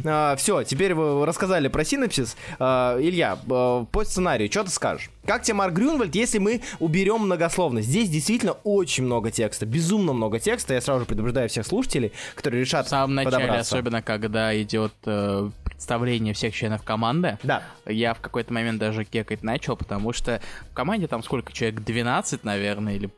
А, 0.05 0.35
все, 0.35 0.63
теперь 0.63 0.93
вы 0.93 1.25
рассказали 1.25 1.67
про 1.67 1.83
синапсис. 1.83 2.35
А, 2.59 2.97
Илья, 2.99 3.37
а, 3.49 3.85
по 3.85 4.03
сценарию, 4.03 4.49
что 4.51 4.63
ты 4.63 4.71
скажешь? 4.71 5.09
Как 5.25 5.43
тебе 5.43 5.55
Марк 5.55 5.73
Грюнвальд, 5.73 6.13
если 6.15 6.37
мы 6.37 6.61
уберем 6.79 7.21
многословность? 7.21 7.87
Здесь 7.87 8.09
действительно 8.09 8.53
очень 8.63 9.05
много 9.05 9.31
текста, 9.31 9.65
безумно 9.65 10.11
много 10.11 10.39
текста. 10.39 10.73
Я 10.73 10.81
сразу 10.81 11.01
же 11.01 11.05
предупреждаю 11.05 11.47
всех 11.47 11.65
слушателей, 11.65 12.11
которые 12.35 12.61
решат 12.61 12.87
В 12.87 12.89
самом 12.89 13.15
начале, 13.15 13.51
особенно 13.51 14.01
когда 14.01 14.59
идет 14.61 14.93
э, 15.05 15.49
представление 15.83 16.33
всех 16.33 16.55
членов 16.55 16.81
команды, 16.83 17.37
да. 17.43 17.61
я 17.85 18.13
в 18.13 18.21
какой-то 18.21 18.53
момент 18.53 18.79
даже 18.79 19.03
кекать 19.03 19.43
начал, 19.43 19.75
потому 19.75 20.13
что 20.13 20.41
в 20.71 20.73
команде 20.73 21.07
там 21.07 21.21
сколько 21.21 21.51
человек? 21.51 21.81
12, 21.81 22.45
наверное, 22.45 22.95
или 22.95 23.09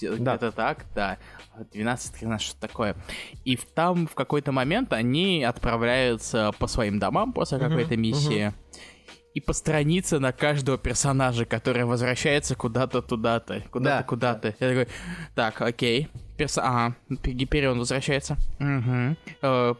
да. 0.00 0.36
где-то 0.36 0.52
так, 0.52 0.84
да. 0.94 1.18
12-13, 1.74 2.38
что 2.38 2.60
такое. 2.60 2.94
И 3.44 3.56
там 3.56 4.06
в 4.06 4.14
какой-то 4.14 4.52
момент 4.52 4.92
они 4.92 5.42
отправляются 5.42 6.52
по 6.60 6.68
своим 6.68 7.00
домам 7.00 7.32
после 7.32 7.58
какой-то 7.58 7.96
миссии. 7.96 8.48
Uh-huh 8.48 8.54
и 9.34 9.40
по 9.40 9.52
странице 9.52 10.20
на 10.20 10.30
каждого 10.30 10.78
персонажа, 10.78 11.44
который 11.44 11.84
возвращается 11.84 12.54
куда-то 12.54 13.02
туда-то, 13.02 13.64
куда-то, 13.68 13.98
да. 13.98 14.02
куда-то. 14.04 14.54
Я 14.60 14.68
такой, 14.68 14.88
так, 15.34 15.60
окей. 15.60 16.08
Перс... 16.36 16.58
Ага, 16.58 16.96
Гиперион 17.08 17.78
возвращается. 17.78 18.36
Угу. 18.58 19.16
Э, 19.42 19.74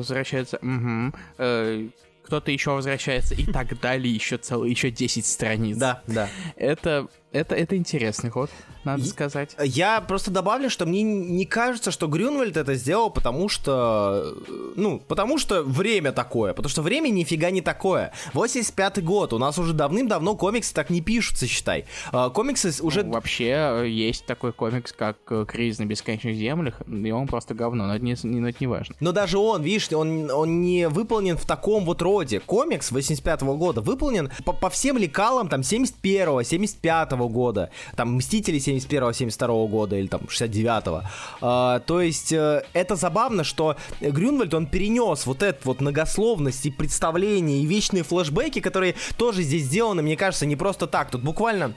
возвращается. 0.00 0.58
Угу. 0.58 1.14
Э, 1.38 1.88
кто-то 2.28 2.50
еще 2.50 2.72
возвращается 2.72 3.34
и 3.34 3.44
так 3.44 3.80
далее, 3.80 4.14
еще 4.14 4.36
целый, 4.36 4.70
еще 4.70 4.90
10 4.90 5.24
страниц. 5.24 5.78
Да, 5.78 6.02
да. 6.06 6.28
Это, 6.56 7.08
это, 7.32 7.54
это 7.54 7.76
интересный 7.76 8.30
ход, 8.30 8.50
надо 8.84 9.02
И- 9.02 9.06
сказать. 9.06 9.54
Я 9.62 10.00
просто 10.00 10.30
добавлю, 10.30 10.70
что 10.70 10.86
мне 10.86 11.02
не 11.02 11.44
кажется, 11.44 11.90
что 11.90 12.06
Грюнвальд 12.06 12.56
это 12.56 12.74
сделал, 12.74 13.10
потому 13.10 13.48
что... 13.48 14.34
э, 14.48 14.52
Ну, 14.76 14.98
потому 15.06 15.38
что 15.38 15.62
время 15.62 16.12
такое. 16.12 16.52
Потому 16.54 16.70
что 16.70 16.82
время 16.82 17.08
нифига 17.08 17.50
не 17.50 17.60
такое. 17.60 18.12
85-й 18.34 19.02
год. 19.02 19.32
У 19.32 19.38
нас 19.38 19.58
уже 19.58 19.72
давным-давно 19.74 20.36
комиксы 20.36 20.72
так 20.74 20.90
не 20.90 21.00
пишутся, 21.00 21.46
считай. 21.46 21.84
А, 22.12 22.30
Комиксы 22.30 22.72
уже... 22.82 23.02
Ну, 23.02 23.12
вообще, 23.12 23.82
э, 23.82 23.88
есть 23.88 24.24
такой 24.26 24.52
комикс, 24.52 24.92
как 24.92 25.16
э, 25.30 25.44
«Кризис 25.46 25.78
на 25.80 25.84
бесконечных 25.84 26.36
землях», 26.36 26.80
и 26.86 27.10
он 27.10 27.26
просто 27.26 27.54
говно, 27.54 27.86
но 27.86 27.96
это 27.96 28.04
не, 28.04 28.16
не, 28.22 28.40
но 28.40 28.48
это 28.48 28.58
не 28.60 28.66
важно. 28.66 28.94
Но 29.00 29.12
даже 29.12 29.38
он, 29.38 29.62
видишь, 29.62 29.92
он, 29.92 30.30
он 30.30 30.60
не 30.62 30.88
выполнен 30.88 31.36
в 31.36 31.44
таком 31.46 31.84
вот 31.84 32.00
роде. 32.02 32.40
Комикс 32.40 32.90
85-го 32.92 33.56
года 33.56 33.80
выполнен 33.80 34.30
по, 34.44 34.52
по 34.52 34.70
всем 34.70 34.96
лекалам 34.98 35.48
там 35.48 35.60
71-го, 35.60 36.40
75-го 36.40 37.17
года, 37.26 37.70
там 37.96 38.14
Мстители 38.14 38.58
71-го, 38.58 39.10
72-го 39.10 39.66
года 39.66 39.96
или 39.96 40.06
там 40.06 40.20
69-го. 40.28 41.02
А, 41.40 41.80
то 41.80 42.00
есть 42.00 42.32
э, 42.32 42.62
это 42.72 42.94
забавно, 42.94 43.42
что 43.42 43.76
Грюнвальд, 44.00 44.54
он 44.54 44.66
перенес 44.66 45.26
вот 45.26 45.42
эту 45.42 45.60
вот 45.64 45.80
многословность 45.80 46.64
и 46.66 46.70
представление, 46.70 47.62
и 47.62 47.66
вечные 47.66 48.04
флешбеки, 48.04 48.60
которые 48.60 48.94
тоже 49.16 49.42
здесь 49.42 49.64
сделаны, 49.64 50.02
мне 50.02 50.16
кажется, 50.16 50.46
не 50.46 50.56
просто 50.56 50.86
так. 50.86 51.10
Тут 51.10 51.22
буквально 51.22 51.74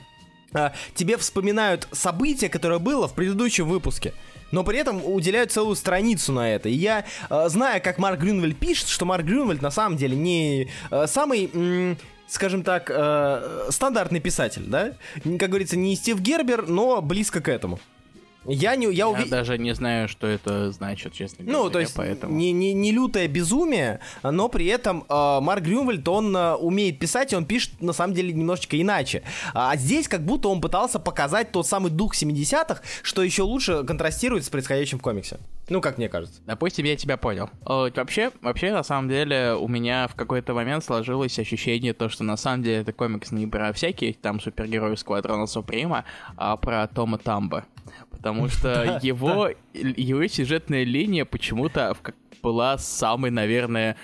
а, 0.54 0.72
тебе 0.94 1.16
вспоминают 1.16 1.88
событие, 1.92 2.50
которое 2.50 2.78
было 2.78 3.08
в 3.08 3.14
предыдущем 3.14 3.68
выпуске. 3.68 4.12
Но 4.50 4.64
при 4.64 4.78
этом 4.78 5.02
уделяют 5.04 5.50
целую 5.50 5.76
страницу 5.76 6.30
на 6.32 6.54
это. 6.54 6.68
И 6.68 6.74
я, 6.74 7.06
э, 7.30 7.48
зная, 7.48 7.80
как 7.80 7.96
Марк 7.96 8.20
Грюнвальд 8.20 8.58
пишет, 8.58 8.88
что 8.88 9.06
Марк 9.06 9.24
Грюнвальд 9.24 9.62
на 9.62 9.70
самом 9.70 9.96
деле 9.96 10.14
не 10.14 10.68
э, 10.90 11.06
самый, 11.06 11.96
скажем 12.26 12.62
так, 12.62 12.90
э, 12.90 13.68
стандартный 13.70 14.20
писатель, 14.20 14.64
да? 14.66 14.92
Как 15.38 15.48
говорится, 15.50 15.76
не 15.76 15.94
Стив 15.96 16.20
Гербер, 16.20 16.66
но 16.66 17.00
близко 17.02 17.40
к 17.40 17.48
этому. 17.48 17.78
Я 18.44 18.76
не, 18.76 18.86
я, 18.86 18.92
Я 18.92 19.06
уви- 19.06 19.28
даже 19.28 19.58
не 19.58 19.74
знаю, 19.74 20.08
что 20.08 20.26
это 20.26 20.72
значит, 20.72 21.12
честно 21.12 21.44
говоря, 21.44 21.62
ну, 21.62 21.70
то 21.70 21.78
есть 21.78 21.94
поэтому... 21.94 22.34
не, 22.34 22.52
не, 22.52 22.72
не 22.72 22.90
лютое 22.90 23.28
безумие, 23.28 24.00
но 24.22 24.48
при 24.48 24.66
этом 24.66 25.04
э, 25.08 25.40
Марк 25.40 25.62
Грюнвальд, 25.62 26.06
он 26.08 26.36
э, 26.36 26.54
умеет 26.54 26.98
писать, 26.98 27.32
и 27.32 27.36
он 27.36 27.44
пишет 27.44 27.80
на 27.80 27.92
самом 27.92 28.14
деле 28.14 28.32
немножечко 28.32 28.80
иначе. 28.80 29.22
А 29.54 29.76
здесь 29.76 30.08
как 30.08 30.24
будто 30.24 30.48
он 30.48 30.60
пытался 30.60 30.98
показать 30.98 31.52
тот 31.52 31.66
самый 31.66 31.90
дух 31.90 32.14
70-х, 32.14 32.82
что 33.02 33.22
еще 33.22 33.42
лучше 33.42 33.84
контрастирует 33.84 34.44
с 34.44 34.50
происходящим 34.50 34.98
в 34.98 35.02
комиксе. 35.02 35.38
Ну, 35.68 35.80
как 35.80 35.96
мне 35.96 36.08
кажется. 36.08 36.40
Допустим, 36.44 36.84
я 36.84 36.96
тебя 36.96 37.16
понял. 37.16 37.48
Вообще, 37.64 38.32
вообще, 38.42 38.72
на 38.72 38.82
самом 38.82 39.08
деле, 39.08 39.54
у 39.54 39.68
меня 39.68 40.08
в 40.08 40.14
какой-то 40.14 40.54
момент 40.54 40.84
сложилось 40.84 41.38
ощущение, 41.38 41.94
то, 41.94 42.08
что 42.08 42.24
на 42.24 42.36
самом 42.36 42.62
деле 42.62 42.78
это 42.78 42.92
комикс 42.92 43.30
не 43.32 43.46
про 43.46 43.72
всяких 43.72 44.20
там 44.20 44.40
супергероев 44.40 44.98
Сквадрона 44.98 45.46
Суприма, 45.46 46.04
а 46.36 46.56
про 46.56 46.86
Тома 46.88 47.18
Тамба. 47.18 47.64
Потому 48.10 48.48
что 48.48 48.98
его, 49.02 49.50
его 49.72 50.26
сюжетная 50.26 50.84
линия 50.84 51.24
почему-то 51.24 51.96
была 52.42 52.78
самой, 52.78 53.30
наверное, 53.30 53.96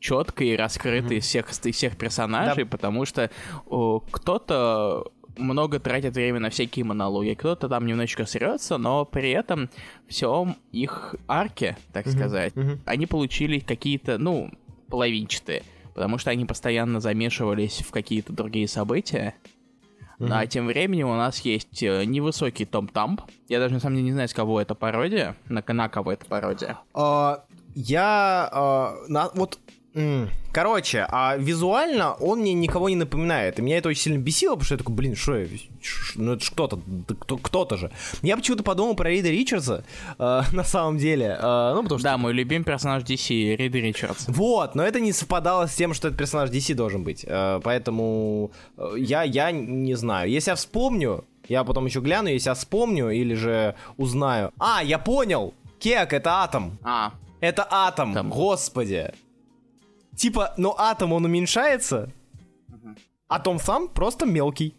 четкой 0.00 0.48
и 0.48 0.56
раскрытой 0.56 1.18
из 1.18 1.24
всех, 1.24 1.50
из 1.50 1.76
всех 1.76 1.96
персонажей, 1.96 2.64
потому 2.66 3.04
что 3.04 3.30
кто-то 3.66 5.12
много 5.36 5.78
тратит 5.78 6.14
время 6.14 6.40
на 6.40 6.50
всякие 6.50 6.84
монологи, 6.84 7.34
кто-то 7.34 7.68
там 7.68 7.86
немножечко 7.86 8.26
срется, 8.26 8.76
но 8.78 9.04
при 9.04 9.30
этом 9.30 9.70
всем 10.08 10.56
их 10.72 11.14
арке, 11.26 11.76
так 11.92 12.08
сказать, 12.08 12.52
они 12.84 13.06
получили 13.06 13.60
какие-то, 13.60 14.18
ну, 14.18 14.50
половинчатые, 14.88 15.62
потому 15.94 16.18
что 16.18 16.30
они 16.30 16.44
постоянно 16.44 17.00
замешивались 17.00 17.84
в 17.86 17.90
какие-то 17.90 18.32
другие 18.32 18.68
события. 18.68 19.34
А 20.20 20.46
тем 20.46 20.66
временем 20.66 21.08
у 21.08 21.16
нас 21.16 21.40
есть 21.40 21.82
э, 21.82 22.04
невысокий 22.04 22.64
Том 22.64 22.88
Тамп. 22.88 23.22
Я 23.48 23.60
даже 23.60 23.74
на 23.74 23.80
самом 23.80 23.96
деле 23.96 24.06
не 24.06 24.12
знаю, 24.12 24.28
с 24.28 24.34
кого 24.34 24.60
это 24.60 24.74
пародия. 24.74 25.36
На, 25.48 25.62
на 25.66 25.88
кого 25.88 26.12
это 26.12 26.26
пародия. 26.26 26.78
А, 26.92 27.44
я 27.74 28.48
а, 28.52 28.94
на- 29.08 29.30
вот 29.34 29.58
Короче, 30.52 31.06
а 31.08 31.36
визуально 31.36 32.14
он 32.14 32.40
мне 32.40 32.52
никого 32.52 32.88
не 32.88 32.96
напоминает. 32.96 33.58
И 33.58 33.62
меня 33.62 33.78
это 33.78 33.88
очень 33.90 34.02
сильно 34.02 34.18
бесило, 34.18 34.52
потому 34.54 34.64
что 34.64 34.74
я 34.74 34.78
такой, 34.78 34.94
блин, 34.94 35.14
что 35.14 35.36
я... 35.36 35.46
Ну 36.16 36.32
это 36.32 36.44
кто-то, 36.50 36.80
кто-то 37.42 37.76
же. 37.76 37.90
Я 38.22 38.36
почему-то 38.36 38.62
подумал 38.64 38.94
про 38.96 39.10
Рида 39.10 39.28
Ричардса, 39.28 39.84
э, 40.18 40.42
на 40.52 40.64
самом 40.64 40.98
деле. 40.98 41.36
э, 41.38 41.72
ну, 41.74 41.82
потому 41.82 41.98
что... 41.98 42.08
Да, 42.08 42.18
мой 42.18 42.32
любимый 42.32 42.64
персонаж 42.64 43.02
DC, 43.02 43.56
Рид 43.56 43.74
Ричардс. 43.74 44.24
Вот, 44.28 44.74
но 44.74 44.82
это 44.82 45.00
не 45.00 45.12
совпадало 45.12 45.66
с 45.66 45.74
тем, 45.74 45.94
что 45.94 46.08
этот 46.08 46.18
персонаж 46.18 46.50
DC 46.50 46.74
должен 46.74 47.04
быть. 47.04 47.24
Э, 47.28 47.60
поэтому 47.62 48.50
э, 48.76 48.94
я, 48.96 49.22
я 49.22 49.50
не 49.52 49.94
знаю. 49.94 50.30
Если 50.30 50.50
я 50.50 50.56
вспомню, 50.56 51.24
я 51.48 51.62
потом 51.62 51.86
еще 51.86 52.00
гляну, 52.00 52.28
если 52.28 52.48
я 52.48 52.54
вспомню 52.54 53.10
или 53.10 53.34
же 53.34 53.74
узнаю. 53.96 54.50
А, 54.58 54.82
я 54.82 54.98
понял! 54.98 55.54
Кек, 55.78 56.12
это 56.12 56.42
атом. 56.42 56.78
А, 56.82 57.12
Это 57.40 57.66
атом, 57.70 58.14
Там. 58.14 58.30
господи. 58.30 59.12
Типа, 60.18 60.52
но 60.56 60.74
атом, 60.76 61.12
он 61.12 61.24
уменьшается, 61.24 62.12
а 63.28 63.38
Том 63.38 63.60
сам 63.60 63.88
просто 63.88 64.26
мелкий. 64.26 64.74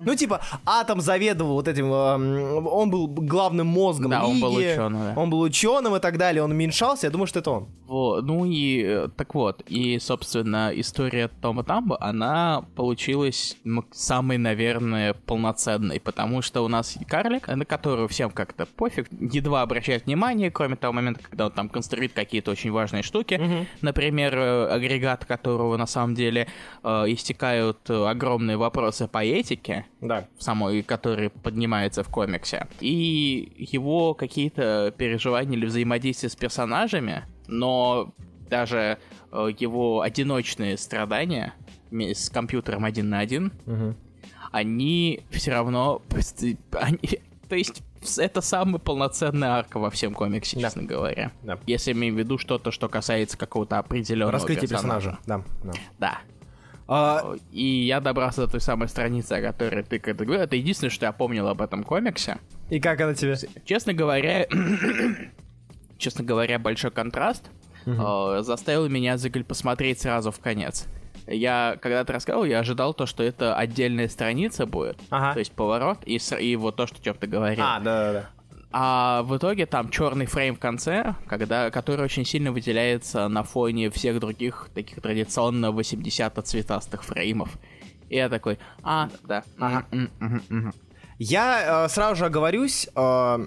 Ну, 0.00 0.14
типа, 0.14 0.40
атом 0.64 1.00
заведовал 1.00 1.54
вот 1.54 1.66
этим, 1.66 1.92
эм, 1.92 2.66
он 2.66 2.90
был 2.90 3.08
главным 3.08 3.66
мозгом 3.66 4.10
Да, 4.10 4.24
он 4.24 4.40
был 4.40 4.56
лиги, 4.56 4.72
ученым, 4.72 5.00
да. 5.00 5.14
он 5.16 5.30
был 5.30 5.40
ученым 5.40 5.96
и 5.96 6.00
так 6.00 6.18
далее, 6.18 6.42
он 6.42 6.52
уменьшался, 6.52 7.06
я 7.06 7.10
думаю, 7.10 7.26
что 7.26 7.40
это 7.40 7.50
он. 7.50 7.68
вот, 7.86 8.24
ну 8.24 8.44
и 8.44 8.82
э, 8.84 9.08
так 9.16 9.34
вот, 9.34 9.62
и, 9.66 9.98
собственно, 9.98 10.70
история 10.72 11.28
Тома 11.28 11.64
Тамба, 11.64 11.96
она 12.00 12.64
получилась 12.76 13.56
самой, 13.90 14.38
наверное, 14.38 15.14
полноценной, 15.14 15.98
потому 15.98 16.42
что 16.42 16.62
у 16.62 16.68
нас 16.68 16.96
карлик, 17.08 17.48
на 17.48 17.64
которого 17.64 18.06
всем 18.06 18.30
как-то 18.30 18.66
пофиг, 18.66 19.08
едва 19.10 19.62
обращает 19.62 20.06
внимание, 20.06 20.52
кроме 20.52 20.76
того 20.76 20.92
момента, 20.92 21.20
когда 21.28 21.46
он 21.46 21.52
там 21.52 21.68
конструирует 21.68 22.12
какие-то 22.12 22.52
очень 22.52 22.70
важные 22.70 23.02
штуки, 23.02 23.66
например, 23.80 24.38
э, 24.38 24.68
агрегат 24.68 25.24
которого 25.24 25.76
на 25.76 25.86
самом 25.86 26.14
деле 26.14 26.46
э, 26.84 26.88
истекают 27.08 27.78
э, 27.90 28.06
огромные 28.06 28.56
вопросы 28.56 29.08
по 29.08 29.24
этике, 29.24 29.86
Да. 30.00 30.26
самой, 30.38 30.82
который 30.82 31.30
поднимается 31.30 32.02
в 32.04 32.08
комиксе. 32.08 32.66
И 32.80 33.52
его 33.58 34.14
какие-то 34.14 34.94
переживания 34.96 35.56
или 35.56 35.66
взаимодействия 35.66 36.28
с 36.28 36.36
персонажами, 36.36 37.24
но 37.46 38.12
даже 38.48 38.98
э, 39.32 39.48
его 39.58 40.00
одиночные 40.02 40.76
страдания 40.78 41.52
с 41.90 42.30
компьютером 42.30 42.84
один 42.84 43.08
на 43.10 43.18
один, 43.18 43.52
они 44.52 45.20
все 45.30 45.52
равно... 45.52 46.02
они- 46.72 47.20
то 47.48 47.56
есть 47.56 47.82
это 48.18 48.40
самая 48.42 48.78
полноценная 48.78 49.50
арка 49.50 49.78
во 49.78 49.90
всем 49.90 50.14
комиксе, 50.14 50.56
Да. 50.56 50.62
честно 50.62 50.82
говоря. 50.82 51.32
Да. 51.42 51.58
Если 51.66 51.92
имеем 51.92 52.14
в 52.14 52.18
виду 52.18 52.38
что-то, 52.38 52.70
что 52.70 52.88
касается 52.88 53.36
какого-то 53.36 53.78
определенного 53.78 54.32
Раскрытие 54.32 54.68
персонажа. 54.68 55.18
персонажа. 55.26 55.44
Да. 55.64 55.72
да. 55.72 55.72
Да. 55.98 56.18
А, 56.88 57.34
И 57.52 57.64
я 57.64 58.00
добрался 58.00 58.42
до 58.46 58.48
той 58.52 58.60
самой 58.60 58.88
страницы, 58.88 59.34
о 59.34 59.42
которой 59.42 59.82
ты 59.82 59.98
когда 59.98 60.24
говорил. 60.24 60.42
Это 60.44 60.56
единственное, 60.56 60.90
что 60.90 61.06
я 61.06 61.12
помнил 61.12 61.46
об 61.48 61.60
этом 61.60 61.84
комиксе. 61.84 62.38
и 62.70 62.80
как 62.80 63.00
она 63.00 63.14
тебе? 63.14 63.36
Честно 63.64 63.92
говоря, 63.92 64.46
честно 65.98 66.24
говоря, 66.24 66.58
большой 66.58 66.90
контраст 66.90 67.50
э, 67.86 68.38
заставил 68.42 68.88
меня 68.88 69.16
посмотреть 69.44 70.00
сразу 70.00 70.30
в 70.30 70.38
конец. 70.40 70.86
Я, 71.26 71.76
когда 71.82 72.04
ты 72.04 72.12
рассказал, 72.14 72.44
я 72.44 72.60
ожидал 72.60 72.94
то, 72.94 73.04
что 73.04 73.22
это 73.22 73.54
отдельная 73.54 74.08
страница 74.08 74.64
будет. 74.64 74.98
Ага. 75.10 75.34
То 75.34 75.40
есть 75.40 75.52
поворот 75.52 75.98
и, 76.06 76.18
и 76.40 76.56
вот 76.56 76.76
то, 76.76 76.86
что 76.86 77.02
Тём 77.02 77.16
ты 77.18 77.26
говорил. 77.26 77.64
А, 77.66 77.80
да, 77.80 77.84
да, 77.84 78.12
да. 78.12 78.30
А 78.70 79.22
в 79.22 79.36
итоге 79.36 79.64
там 79.64 79.88
черный 79.90 80.26
фрейм 80.26 80.54
в 80.54 80.58
конце, 80.58 81.14
когда, 81.26 81.70
который 81.70 82.04
очень 82.04 82.24
сильно 82.24 82.52
выделяется 82.52 83.28
на 83.28 83.42
фоне 83.42 83.90
всех 83.90 84.20
других 84.20 84.68
таких 84.74 85.00
традиционно 85.00 85.66
80-цветастых 85.66 87.02
фреймов. 87.02 87.58
И 88.10 88.16
я 88.16 88.28
такой, 88.28 88.58
а, 88.82 89.08
да, 89.24 89.44
ага. 89.58 89.86
Я 91.18 91.84
э, 91.86 91.88
сразу 91.88 92.16
же 92.16 92.26
оговорюсь. 92.26 92.88
э, 92.94 93.38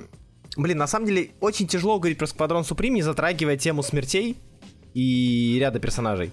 блин, 0.57 0.77
на 0.77 0.87
самом 0.87 1.05
деле 1.05 1.31
очень 1.39 1.67
тяжело 1.67 1.99
говорить 1.99 2.17
про 2.17 2.27
Сквадрон 2.27 2.65
Суприм, 2.65 2.95
не 2.95 3.01
затрагивая 3.01 3.57
тему 3.57 3.81
смертей 3.81 4.37
и 4.93 5.57
ряда 5.59 5.79
персонажей. 5.79 6.31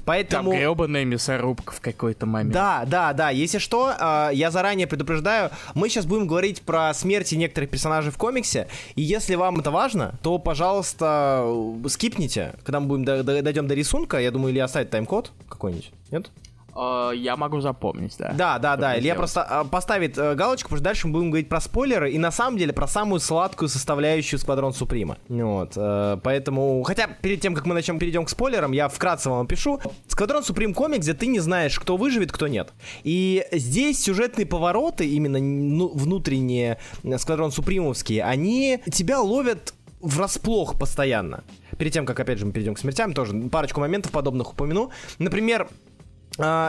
Там 0.00 0.14
Поэтому... 0.16 0.50
гребаная 0.52 1.04
мясорубка 1.04 1.72
в 1.72 1.80
какой-то 1.80 2.26
момент. 2.26 2.52
Да, 2.52 2.84
да, 2.86 3.12
да. 3.12 3.30
Если 3.30 3.58
что, 3.58 3.92
э, 3.98 4.30
я 4.32 4.50
заранее 4.50 4.86
предупреждаю, 4.86 5.50
мы 5.74 5.88
сейчас 5.88 6.06
будем 6.06 6.26
говорить 6.26 6.62
про 6.62 6.92
смерти 6.94 7.34
некоторых 7.36 7.70
персонажей 7.70 8.10
в 8.10 8.16
комиксе, 8.16 8.66
и 8.96 9.02
если 9.02 9.34
вам 9.34 9.60
это 9.60 9.70
важно, 9.70 10.14
то, 10.22 10.38
пожалуйста, 10.38 11.46
скипните, 11.88 12.54
когда 12.64 12.80
мы 12.80 12.86
будем 12.86 13.04
до- 13.04 13.22
до- 13.22 13.42
дойдем 13.42 13.68
до 13.68 13.74
рисунка, 13.74 14.18
я 14.18 14.30
думаю, 14.30 14.52
или 14.52 14.58
оставить 14.58 14.90
тайм-код 14.90 15.32
какой-нибудь, 15.48 15.90
нет? 16.10 16.30
Э, 16.74 17.12
я 17.14 17.36
могу 17.36 17.60
запомнить, 17.60 18.14
да. 18.18 18.32
Да, 18.32 18.58
да, 18.58 18.76
да. 18.76 18.92
Илья 18.94 19.00
сделать. 19.00 19.18
просто 19.18 19.42
а, 19.42 19.64
поставит 19.64 20.16
э, 20.18 20.34
галочку, 20.34 20.68
потому 20.68 20.78
что 20.78 20.84
дальше 20.84 21.06
мы 21.06 21.14
будем 21.14 21.30
говорить 21.30 21.48
про 21.48 21.60
спойлеры 21.60 22.10
и 22.10 22.18
на 22.18 22.30
самом 22.30 22.58
деле 22.58 22.72
про 22.72 22.86
самую 22.86 23.20
сладкую 23.20 23.68
составляющую 23.68 24.38
Сквадрон 24.38 24.72
Суприма. 24.72 25.18
Вот. 25.28 25.72
э, 25.76 26.18
Поэтому, 26.22 26.82
хотя 26.82 27.08
перед 27.08 27.40
тем, 27.40 27.54
как 27.54 27.66
мы 27.66 27.74
начнем 27.74 27.98
перейдем 27.98 28.24
к 28.24 28.30
спойлерам, 28.30 28.72
я 28.72 28.88
вкратце 28.88 29.30
вам 29.30 29.44
опишу. 29.44 29.80
Сквадрон 30.08 30.42
Суприм 30.42 30.74
комик, 30.74 31.00
где 31.00 31.14
ты 31.14 31.26
не 31.26 31.40
знаешь, 31.40 31.78
кто 31.78 31.96
выживет, 31.96 32.32
кто 32.32 32.48
нет. 32.48 32.72
И 33.04 33.44
здесь 33.52 34.02
сюжетные 34.02 34.46
повороты, 34.46 35.08
именно 35.08 35.38
ну, 35.38 35.88
внутренние 35.88 36.78
Сквадрон 37.18 37.52
Супримовские, 37.52 38.24
они 38.24 38.80
тебя 38.90 39.20
ловят 39.20 39.74
врасплох 40.00 40.78
постоянно. 40.78 41.44
Перед 41.78 41.92
тем, 41.92 42.06
как, 42.06 42.18
опять 42.20 42.38
же, 42.38 42.46
мы 42.46 42.52
перейдем 42.52 42.74
к 42.74 42.78
смертям, 42.78 43.12
тоже 43.12 43.34
парочку 43.50 43.80
моментов 43.80 44.12
подобных 44.12 44.52
упомяну. 44.52 44.90
Например, 45.18 45.68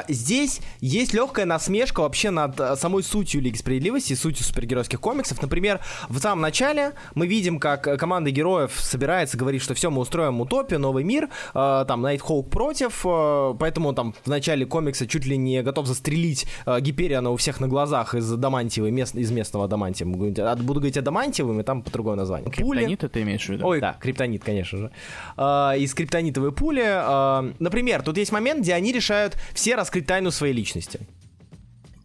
здесь 0.07 0.61
есть 0.79 1.13
легкая 1.13 1.45
насмешка 1.45 2.01
вообще 2.01 2.29
над 2.29 2.59
а, 2.59 2.75
самой 2.75 3.03
сутью 3.03 3.41
Лиги 3.41 3.57
Справедливости, 3.57 4.13
сутью 4.13 4.43
супергеройских 4.45 4.99
комиксов. 4.99 5.41
Например, 5.41 5.79
в 6.09 6.19
самом 6.19 6.41
начале 6.41 6.93
мы 7.15 7.27
видим, 7.27 7.59
как 7.59 7.87
э, 7.87 7.97
команда 7.97 8.31
героев 8.31 8.71
собирается, 8.75 9.37
говорит, 9.37 9.61
что 9.61 9.73
все, 9.73 9.89
мы 9.89 10.01
устроим 10.01 10.41
утопию, 10.41 10.79
новый 10.79 11.03
мир, 11.03 11.29
а, 11.53 11.85
там 11.85 12.01
Найтхоук 12.01 12.49
против, 12.49 13.01
а, 13.05 13.53
поэтому 13.53 13.93
там 13.93 14.13
в 14.23 14.27
начале 14.27 14.65
комикса 14.65 15.07
чуть 15.07 15.25
ли 15.25 15.37
не 15.37 15.61
готов 15.61 15.87
застрелить 15.87 16.47
а, 16.65 16.79
Гипериона 16.79 17.29
у 17.29 17.37
всех 17.37 17.59
на 17.59 17.67
глазах 17.67 18.15
из 18.15 18.31
Адамантиевой, 18.31 18.91
мест, 18.91 19.15
из 19.15 19.31
местного 19.31 19.65
Адамантия. 19.65 20.05
Буду 20.07 20.79
говорить, 20.79 20.97
а, 20.97 20.99
Адамантиевым, 20.99 21.59
и 21.59 21.63
там 21.63 21.81
по-другому 21.81 22.17
название. 22.17 22.51
Пули. 22.51 22.85
Криптонит 22.85 23.11
ты 23.11 23.21
имеешь 23.21 23.45
в 23.45 23.49
виду? 23.49 23.67
Ой, 23.67 23.79
да, 23.79 23.97
криптонит, 23.99 24.43
конечно 24.43 24.77
же. 24.77 24.91
А, 25.37 25.73
из 25.77 25.93
криптонитовой 25.93 26.51
пули. 26.51 26.83
а, 26.85 27.51
например, 27.59 28.01
тут 28.01 28.17
есть 28.17 28.31
момент, 28.31 28.61
где 28.61 28.73
они 28.73 28.91
решают 28.91 29.37
все 29.53 29.75
раскрыть 29.75 30.05
тайну 30.05 30.31
своей 30.31 30.53
личности. 30.53 31.01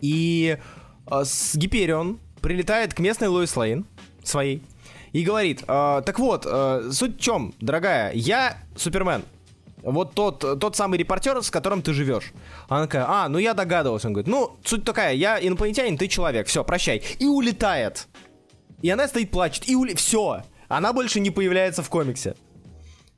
И 0.01 0.59
а, 1.07 1.25
с 1.25 1.55
Гиперион 1.55 2.21
прилетает 2.41 2.95
к 2.95 2.99
местной 2.99 3.29
Лоис 3.29 3.57
Лейн, 3.57 3.87
своей, 4.23 4.63
и 5.13 5.23
говорит, 5.23 5.65
а, 5.67 6.03
так 6.03 6.19
вот, 6.19 6.47
а, 6.47 6.91
суть 6.91 7.19
в 7.19 7.21
чем, 7.21 7.55
дорогая, 7.61 8.13
я 8.13 8.59
Супермен, 8.77 9.23
вот 9.83 10.15
тот, 10.15 10.41
тот 10.41 10.77
самый 10.77 10.99
репортер, 10.99 11.41
с 11.43 11.51
которым 11.51 11.81
ты 11.81 11.93
живешь. 11.93 12.33
Она 12.69 12.83
такая, 12.83 13.07
а, 13.09 13.29
ну 13.29 13.39
я 13.39 13.55
догадывался. 13.55 14.09
Он 14.09 14.15
говорит, 14.15 14.29
ну, 14.29 14.57
суть 14.65 14.85
такая, 14.85 15.15
я 15.15 15.39
инопланетянин, 15.39 15.97
ты 15.97 16.09
человек, 16.09 16.49
все, 16.49 16.65
прощай. 16.65 17.03
И 17.21 17.27
улетает. 17.27 18.09
И 18.83 18.91
она 18.91 19.07
стоит, 19.07 19.31
плачет, 19.31 19.69
и 19.69 19.77
ули... 19.77 19.95
все. 19.95 20.43
Она 20.69 20.93
больше 20.93 21.21
не 21.21 21.31
появляется 21.31 21.85
в 21.85 21.89
комиксе. 21.89 22.35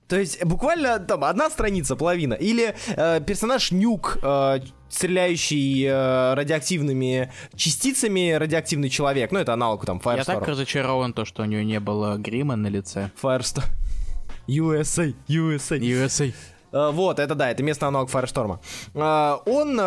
То 0.09 0.19
есть 0.19 0.43
буквально 0.45 0.99
там 0.99 1.23
одна 1.25 1.51
страница, 1.51 1.95
половина. 1.95 2.35
Или 2.35 2.75
э, 2.97 3.21
персонаж 3.21 3.73
Нюк, 3.73 4.19
э, 4.23 4.61
стреляющий 4.89 5.85
э, 5.85 6.35
радиоактивными 6.35 7.31
частицами, 7.55 8.33
радиоактивный 8.33 8.89
человек. 8.89 9.33
Ну, 9.33 9.39
это 9.39 9.53
аналог 9.53 9.85
там 9.85 10.01
Я 10.05 10.25
так 10.25 10.39
Firestorm. 10.43 10.51
разочарован, 10.51 11.13
то, 11.13 11.25
что 11.25 11.43
у 11.43 11.45
нее 11.45 11.65
не 11.65 11.79
было 11.79 12.17
грима 12.17 12.57
на 12.57 12.69
лице. 12.69 13.11
Firestorm. 13.23 13.67
USA, 14.49 15.15
USA. 15.29 15.79
USA. 15.79 16.33
Э, 16.73 16.91
Вот, 16.91 17.19
это 17.19 17.35
да, 17.35 17.51
это 17.51 17.63
местный 17.63 17.89
аналог 17.89 18.11
Фаершторма. 18.11 18.61
Э, 18.95 19.37
Он 19.47 19.79
э, 19.79 19.83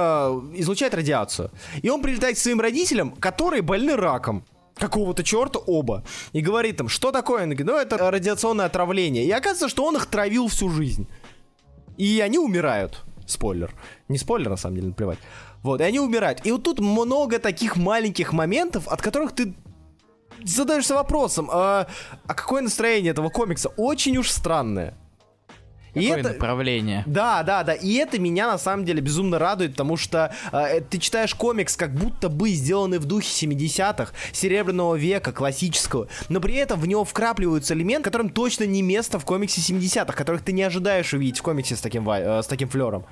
излучает 0.60 0.94
радиацию. 0.94 1.52
И 1.82 1.90
он 1.90 2.02
прилетает 2.02 2.36
к 2.36 2.40
своим 2.40 2.62
родителям, 2.62 3.12
которые 3.12 3.62
больны 3.62 3.96
раком. 3.96 4.46
Какого-то 4.82 5.24
черта 5.24 5.60
оба. 5.60 6.04
И 6.34 6.42
говорит 6.42 6.80
им, 6.80 6.90
что 6.90 7.12
такое? 7.12 7.44
Они 7.44 7.54
говорят, 7.54 7.92
ну 7.92 7.96
это 7.96 8.10
радиационное 8.10 8.66
отравление. 8.66 9.24
И 9.24 9.30
оказывается, 9.30 9.70
что 9.70 9.86
он 9.86 9.96
их 9.96 10.08
травил 10.08 10.48
всю 10.48 10.72
жизнь. 10.72 11.08
И 11.98 12.20
они 12.20 12.40
умирают. 12.40 13.04
Спойлер. 13.28 13.72
Не 14.08 14.18
спойлер, 14.18 14.50
на 14.50 14.58
самом 14.58 14.78
деле, 14.78 14.88
наплевать. 14.88 15.20
Вот, 15.62 15.82
и 15.82 15.84
они 15.84 16.00
умирают. 16.00 16.44
И 16.48 16.52
вот 16.52 16.64
тут 16.64 16.80
много 16.80 17.38
таких 17.38 17.78
маленьких 17.78 18.34
моментов, 18.34 18.88
от 18.88 19.04
которых 19.04 19.34
ты 19.34 19.54
задаешься 20.44 20.96
вопросом, 20.96 21.48
а, 21.52 21.86
а 22.26 22.34
какое 22.34 22.64
настроение 22.64 23.12
этого 23.12 23.30
комикса? 23.30 23.70
Очень 23.78 24.18
уж 24.18 24.32
странное. 24.32 24.96
И 25.94 26.06
это... 26.06 26.30
направление? 26.30 27.04
Да, 27.06 27.44
да, 27.44 27.64
да. 27.64 27.74
И 27.74 27.94
это 27.96 28.20
меня 28.20 28.48
на 28.48 28.58
самом 28.58 28.86
деле 28.86 29.02
безумно 29.02 29.40
радует, 29.40 29.72
потому 29.72 29.98
что 29.98 30.34
э, 30.52 30.82
ты 30.82 30.98
читаешь 30.98 31.36
комикс 31.36 31.76
как 31.76 31.94
будто 31.94 32.30
бы 32.30 32.50
сделанный 32.52 33.00
в 33.00 33.06
духе 33.06 33.48
70-х, 33.48 34.14
Серебряного 34.32 34.96
века, 34.96 35.32
классического, 35.32 36.08
но 36.30 36.40
при 36.40 36.56
этом 36.56 36.80
в 36.80 36.88
него 36.88 37.04
вкрапливаются 37.04 37.74
элементы, 37.74 38.06
которым 38.06 38.30
точно 38.30 38.64
не 38.64 38.82
место 38.82 39.20
в 39.20 39.26
комиксе 39.26 39.62
70-х, 39.62 40.14
которых 40.14 40.42
ты 40.44 40.52
не 40.54 40.64
ожидаешь 40.64 41.14
увидеть 41.14 41.40
в 41.40 41.44
комиксе 41.44 41.76
с 41.76 41.82
таким, 41.82 42.10
э, 42.10 42.42
с 42.42 42.48
таким 42.48 42.70
флером. 42.70 43.06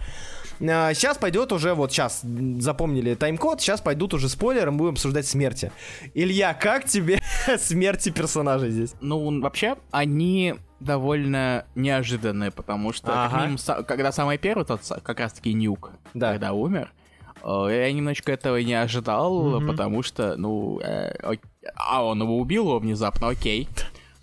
Сейчас 0.60 1.17
пойдет 1.17 1.52
уже, 1.54 1.74
вот 1.74 1.91
сейчас 1.91 2.22
запомнили 2.22 3.15
тайм-код, 3.15 3.62
сейчас 3.62 3.80
пойдут 3.82 4.13
уже 4.13 4.28
спойлеры, 4.28 4.72
мы 4.72 4.78
будем 4.80 4.91
обсуждать 4.93 5.26
смерти. 5.26 5.72
Илья, 6.13 6.54
как 6.54 6.86
тебе 6.86 7.22
смерти 7.58 8.10
персонажей 8.10 8.69
здесь? 8.72 8.93
Ну, 9.00 9.39
вообще, 9.41 9.78
они 9.91 10.56
довольно 10.82 11.65
неожиданные, 11.76 12.52
потому 12.52 12.91
что 12.93 13.08
как 13.08 13.15
Ага. 13.17 13.38
минимум, 13.38 13.56
са- 13.58 13.84
когда 13.84 14.12
самый 14.12 14.38
первый, 14.38 14.65
тот 14.65 14.82
как 15.04 15.19
раз-таки 15.19 15.54
Нюк, 15.54 15.91
Да. 16.13 16.32
когда 16.34 16.52
умер, 16.54 16.91
э, 17.43 17.67
я 17.69 17.91
немножечко 17.93 18.32
этого 18.34 18.58
не 18.58 18.74
ожидал, 18.74 19.62
потому 19.65 20.04
что, 20.04 20.36
ну, 20.38 20.80
э, 20.82 21.13
ок- 21.24 21.48
а 21.76 22.04
он 22.06 22.22
его 22.22 22.38
убил 22.38 22.63
его 22.65 22.80
внезапно, 22.80 23.30
окей, 23.30 23.67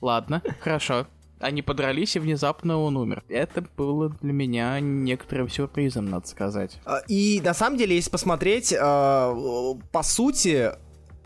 ладно, 0.03 0.43
хорошо. 0.61 1.07
Они 1.39 1.61
подрались, 1.63 2.17
и 2.17 2.19
внезапно 2.19 2.79
он 2.79 2.97
умер. 2.97 3.23
Это 3.29 3.63
было 3.77 4.09
для 4.09 4.33
меня 4.33 4.81
некоторым 4.81 5.49
сюрпризом, 5.51 6.07
надо 6.07 6.27
сказать. 6.27 6.79
А, 6.87 7.03
И 7.09 7.43
на 7.45 7.53
самом 7.53 7.77
деле, 7.79 7.95
если 7.97 8.11
посмотреть, 8.11 8.73
э, 8.73 8.77
по 8.79 10.03
сути, 10.03 10.71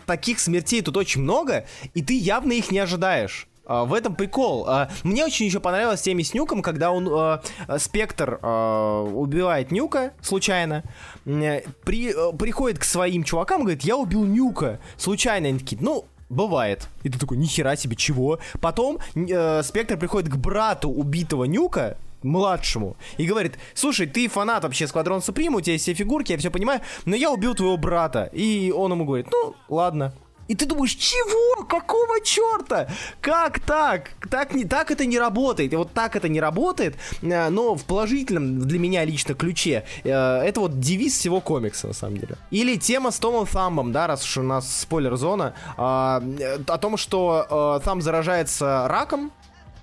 таких 0.07 0.40
смертей 0.40 0.83
тут 0.83 0.96
очень 0.96 1.23
много, 1.23 1.66
и 1.94 2.03
ты 2.03 2.18
явно 2.18 2.53
их 2.53 2.73
не 2.73 2.81
ожидаешь. 2.81 3.46
А, 3.64 3.85
В 3.85 3.94
этом 3.94 4.16
прикол. 4.16 4.66
А, 4.68 4.90
Мне 5.05 5.25
очень 5.25 5.46
еще 5.46 5.61
понравилось 5.61 6.03
теми 6.03 6.25
с 6.25 6.35
Нюком, 6.35 6.61
когда 6.61 6.90
он 6.90 7.09
э, 7.09 7.79
Спектр 7.79 8.40
э, 8.42 9.11
убивает 9.14 9.70
Нюка 9.70 10.12
случайно, 10.23 10.83
при, 11.25 12.12
э, 12.12 12.37
приходит 12.37 12.81
к 12.81 12.85
своим 12.85 13.23
чувакам 13.23 13.61
говорит, 13.61 13.83
я 13.83 13.96
убил 13.96 14.25
Нюка 14.25 14.81
случайно. 14.96 15.46
Они 15.46 15.61
такие, 15.61 15.81
ну, 15.81 16.05
Бывает. 16.30 16.88
И 17.02 17.10
ты 17.10 17.18
такой, 17.18 17.36
нихера 17.36 17.76
себе, 17.76 17.96
чего? 17.96 18.38
Потом 18.60 18.98
э, 19.16 19.62
Спектр 19.64 19.98
приходит 19.98 20.32
к 20.32 20.36
брату 20.36 20.88
убитого 20.88 21.44
Нюка, 21.44 21.98
младшему, 22.22 22.96
и 23.16 23.26
говорит, 23.26 23.58
слушай, 23.74 24.06
ты 24.06 24.28
фанат 24.28 24.62
вообще 24.62 24.86
Сквадрон 24.86 25.22
Суприма, 25.22 25.58
у 25.58 25.60
тебя 25.60 25.72
есть 25.72 25.82
все 25.82 25.94
фигурки, 25.94 26.30
я 26.30 26.38
все 26.38 26.50
понимаю, 26.50 26.82
но 27.04 27.16
я 27.16 27.32
убил 27.32 27.54
твоего 27.54 27.76
брата. 27.76 28.30
И 28.32 28.70
он 28.70 28.92
ему 28.92 29.04
говорит, 29.04 29.26
ну, 29.32 29.56
ладно. 29.68 30.14
И 30.50 30.56
ты 30.56 30.66
думаешь, 30.66 30.94
чего? 30.96 31.64
Какого 31.64 32.20
черта? 32.24 32.88
Как 33.20 33.60
так? 33.60 34.10
Так, 34.28 34.52
не, 34.52 34.64
так 34.64 34.90
это 34.90 35.06
не 35.06 35.16
работает. 35.16 35.72
И 35.72 35.76
вот 35.76 35.92
так 35.92 36.16
это 36.16 36.28
не 36.28 36.40
работает, 36.40 36.96
э, 37.22 37.48
но 37.50 37.76
в 37.76 37.84
положительном 37.84 38.58
для 38.58 38.80
меня 38.80 39.04
лично 39.04 39.34
ключе. 39.34 39.84
э, 40.02 40.10
Это 40.10 40.58
вот 40.58 40.80
девиз 40.80 41.16
всего 41.16 41.40
комикса, 41.40 41.86
на 41.86 41.92
самом 41.92 42.16
деле. 42.16 42.34
Или 42.50 42.76
тема 42.76 43.12
с 43.12 43.20
Томом 43.20 43.46
Самбом, 43.46 43.92
да, 43.92 44.08
раз 44.08 44.24
уж 44.24 44.38
у 44.38 44.42
нас 44.42 44.80
спойлер-зона, 44.80 45.54
а, 45.76 46.20
э, 46.40 46.58
о 46.66 46.78
том, 46.78 46.96
что 46.96 47.80
Сам 47.84 48.02
заражается 48.02 48.88
раком, 48.88 49.30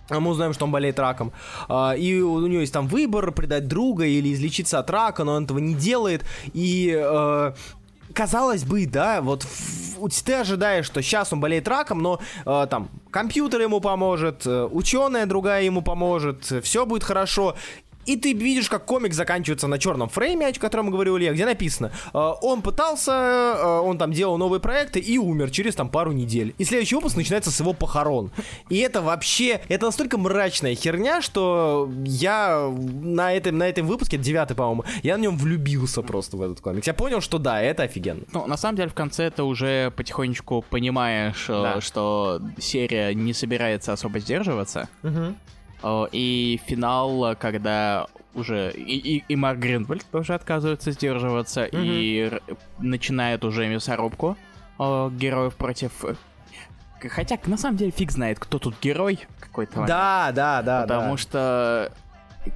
а 0.10 0.19
мы 0.19 0.32
узнаем, 0.32 0.53
что 0.53 0.65
он 0.65 0.71
болеет 0.71 0.99
раком. 0.99 1.32
А, 1.69 1.93
И 1.93 2.19
у 2.19 2.45
него 2.45 2.60
есть 2.60 2.73
там 2.73 2.88
выбор, 2.88 3.32
предать 3.32 3.69
друга 3.69 4.06
или 4.06 4.34
излечиться 4.34 4.80
от 4.80 4.89
рака, 4.89 5.23
но 5.23 5.36
он 5.36 5.45
этого 5.45 5.60
не 5.60 5.75
делает. 5.75 6.25
И 6.53 6.91
казалось 8.17 8.63
бы, 8.63 8.88
да, 8.88 9.21
вот 9.21 9.45
ты 10.25 10.34
ожидаешь, 10.34 10.88
что 10.88 11.03
сейчас 11.03 11.32
он 11.34 11.39
болеет 11.39 11.67
раком, 11.67 11.99
но 12.01 12.19
э, 12.45 12.67
там 12.67 12.89
компьютер 13.12 13.62
ему 13.62 13.80
поможет, 13.80 14.45
э, 14.47 14.67
ученая 14.71 15.27
другая 15.27 15.62
ему 15.63 15.84
поможет, 15.84 16.45
все 16.63 16.86
будет 16.88 17.03
хорошо. 17.03 17.56
И 18.08 18.15
ты 18.15 18.34
видишь, 18.34 18.70
как 18.70 18.86
комик 18.86 19.13
заканчивается 19.13 19.67
на 19.67 19.78
черном 19.78 20.10
фрейме, 20.10 20.48
о 20.48 20.54
котором 20.54 20.89
говорил 20.89 21.17
Илья, 21.17 21.34
где 21.34 21.46
написано, 21.46 21.91
э, 22.13 22.17
он 22.41 22.62
пытался, 22.62 23.12
э, 23.12 23.80
он 23.84 23.98
там 23.98 24.12
делал 24.13 24.38
новые 24.38 24.60
проекты 24.60 25.00
и 25.00 25.17
умер 25.17 25.52
через 25.52 25.76
там 25.76 25.89
пару 25.89 26.12
недель. 26.13 26.56
И 26.58 26.63
следующий 26.63 26.96
выпуск 26.96 27.17
начинается 27.17 27.52
с 27.52 27.60
его 27.60 27.74
похорон. 27.74 28.32
И 28.70 28.78
это 28.78 29.02
вообще, 29.02 29.62
это 29.67 29.86
настолько 29.88 30.17
мрачная 30.17 30.74
херня, 30.76 31.22
что 31.22 31.89
я 32.06 32.74
на 33.04 33.34
этом, 33.34 33.58
на 33.58 33.67
этом 33.67 33.86
выпуске, 33.86 34.17
девятый, 34.17 34.56
по-моему, 34.56 34.86
я 35.04 35.17
на 35.17 35.22
нем 35.24 35.38
влюбился 35.38 36.02
просто 36.02 36.38
в 36.38 36.41
этот 36.41 36.62
комикс. 36.62 36.88
Я 36.88 36.93
понял, 36.93 37.22
что 37.22 37.38
да, 37.38 37.62
это 37.62 37.84
офигенно. 37.84 38.24
Ну, 38.32 38.48
на 38.48 38.58
самом 38.58 38.78
деле, 38.78 38.89
в 38.89 38.93
конце 38.93 39.30
ты 39.30 39.43
уже 39.43 39.91
потихонечку 39.91 40.63
понимаешь, 40.70 41.46
э, 41.50 41.54
Да. 41.62 41.82
что 41.82 42.41
серия 42.58 43.13
не 43.13 43.34
собирается 43.34 43.91
особо 43.93 44.20
сдерживаться. 44.20 44.88
Э, 45.04 45.34
И 46.12 46.60
финал, 46.66 47.32
э, 47.32 47.36
когда 47.36 48.08
уже 48.34 48.72
и, 48.72 48.98
и, 49.18 49.24
и 49.28 49.36
Марк 49.36 49.60
Гринвальд 49.60 50.06
тоже 50.12 50.34
отказывается 50.36 50.92
сдерживаться 50.92 51.66
и 51.66 52.20
р- 52.32 52.42
начинает 52.80 53.44
уже 53.46 53.68
мясорубку 53.68 54.38
э, 54.80 55.10
героев 55.13 55.56
против... 55.56 56.04
э, 56.06 56.16
Хотя, 57.10 57.38
на 57.46 57.58
самом 57.58 57.78
деле, 57.78 57.92
фиг 57.92 58.12
знает, 58.12 58.40
кто 58.40 58.58
тут 58.58 58.76
герой 58.82 59.20
какой-то. 59.40 59.86
Да, 59.86 60.32
да, 60.34 60.62
да, 60.63 60.82
Потому 60.82 61.12
да. 61.12 61.18
что 61.18 61.92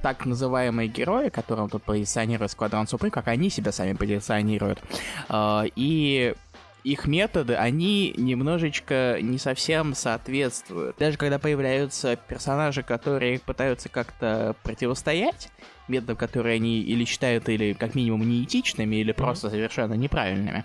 так 0.02 0.24
называемые 0.26 0.88
герои, 0.88 1.28
которым 1.28 1.68
тут 1.68 1.82
позиционирует 1.84 2.50
Сквадрон 2.50 2.86
Суприм, 2.88 3.10
как 3.10 3.28
они 3.28 3.50
себя 3.50 3.70
сами 3.72 3.92
позиционируют. 3.92 4.82
Э, 5.28 5.62
и 5.76 6.34
их 6.84 7.06
методы, 7.06 7.54
они 7.54 8.12
немножечко 8.16 9.18
не 9.20 9.38
совсем 9.38 9.94
соответствуют. 9.94 10.96
Даже 10.98 11.16
когда 11.16 11.38
появляются 11.38 12.16
персонажи, 12.16 12.82
которые 12.82 13.38
пытаются 13.38 13.88
как-то 13.88 14.56
противостоять 14.62 15.48
методам, 15.88 16.16
которые 16.16 16.56
они 16.56 16.80
или 16.80 17.04
считают, 17.04 17.48
или 17.48 17.72
как 17.72 17.94
минимум 17.94 18.28
неэтичными, 18.28 18.96
или 18.96 19.12
просто 19.12 19.50
совершенно 19.50 19.94
неправильными, 19.94 20.64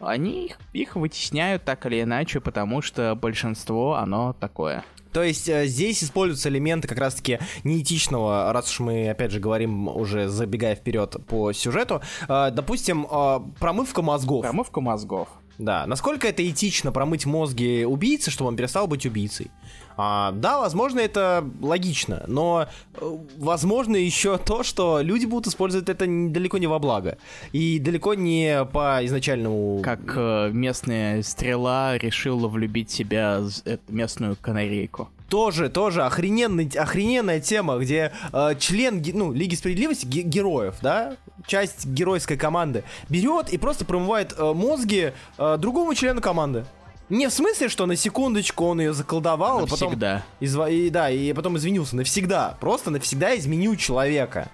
они 0.00 0.46
их, 0.46 0.58
их 0.72 0.96
вытесняют 0.96 1.64
так 1.64 1.86
или 1.86 2.02
иначе, 2.02 2.40
потому 2.40 2.82
что 2.82 3.14
большинство, 3.14 3.94
оно 3.94 4.32
такое. 4.32 4.84
То 5.12 5.22
есть 5.22 5.48
э, 5.48 5.66
здесь 5.66 6.02
используются 6.02 6.48
элементы 6.48 6.88
как 6.88 6.98
раз-таки 6.98 7.38
неэтичного, 7.64 8.52
раз 8.52 8.70
уж 8.70 8.80
мы, 8.80 9.10
опять 9.10 9.30
же, 9.30 9.40
говорим, 9.40 9.88
уже 9.88 10.28
забегая 10.28 10.74
вперед 10.74 11.16
по 11.26 11.52
сюжету. 11.52 12.00
Э, 12.28 12.50
допустим, 12.50 13.06
э, 13.10 13.40
промывка 13.60 14.00
мозгов. 14.00 14.42
Промывка 14.42 14.80
мозгов. 14.80 15.28
Да, 15.58 15.86
насколько 15.86 16.26
это 16.26 16.48
этично 16.48 16.92
промыть 16.92 17.26
мозги 17.26 17.84
убийцы, 17.84 18.30
чтобы 18.30 18.48
он 18.48 18.56
перестал 18.56 18.86
быть 18.86 19.06
убийцей? 19.06 19.50
А, 19.96 20.32
да, 20.32 20.58
возможно, 20.58 21.00
это 21.00 21.44
логично, 21.60 22.24
но 22.26 22.66
э, 22.94 23.16
возможно 23.36 23.96
еще 23.96 24.38
то, 24.38 24.62
что 24.62 25.00
люди 25.00 25.26
будут 25.26 25.46
использовать 25.48 25.88
это 25.88 26.06
далеко 26.06 26.58
не 26.58 26.66
во 26.66 26.78
благо. 26.78 27.18
И 27.52 27.78
далеко 27.78 28.14
не 28.14 28.64
по 28.72 29.04
изначальному... 29.04 29.80
Как 29.82 30.00
э, 30.16 30.50
местная 30.52 31.22
стрела 31.22 31.98
решила 31.98 32.48
влюбить 32.48 32.90
себя 32.90 33.40
в 33.40 33.92
местную 33.92 34.36
канарейку 34.40 35.08
тоже, 35.32 35.70
тоже 35.70 36.02
охрененный, 36.04 36.70
охрененная 36.76 37.40
тема, 37.40 37.78
где 37.78 38.12
э, 38.34 38.54
член, 38.58 39.02
ну, 39.14 39.32
Лиги 39.32 39.54
Справедливости, 39.54 40.04
ге- 40.04 40.20
героев, 40.20 40.74
да, 40.82 41.16
часть 41.46 41.86
геройской 41.86 42.36
команды, 42.36 42.84
берет 43.08 43.48
и 43.48 43.56
просто 43.56 43.86
промывает 43.86 44.34
э, 44.36 44.52
мозги 44.52 45.12
э, 45.38 45.56
другому 45.58 45.94
члену 45.94 46.20
команды. 46.20 46.66
Не 47.12 47.28
в 47.28 47.32
смысле, 47.32 47.68
что 47.68 47.84
на 47.84 47.94
секундочку 47.94 48.64
он 48.64 48.80
ее 48.80 48.94
заколдовал, 48.94 49.60
навсегда. 49.60 50.10
а 50.10 50.18
потом... 50.20 50.22
Изва... 50.40 50.70
И, 50.70 50.88
да, 50.88 51.10
и 51.10 51.34
потом 51.34 51.58
извинился. 51.58 51.94
Навсегда. 51.94 52.56
Просто 52.58 52.90
навсегда 52.90 53.36
изменил 53.36 53.76
человека 53.76 54.48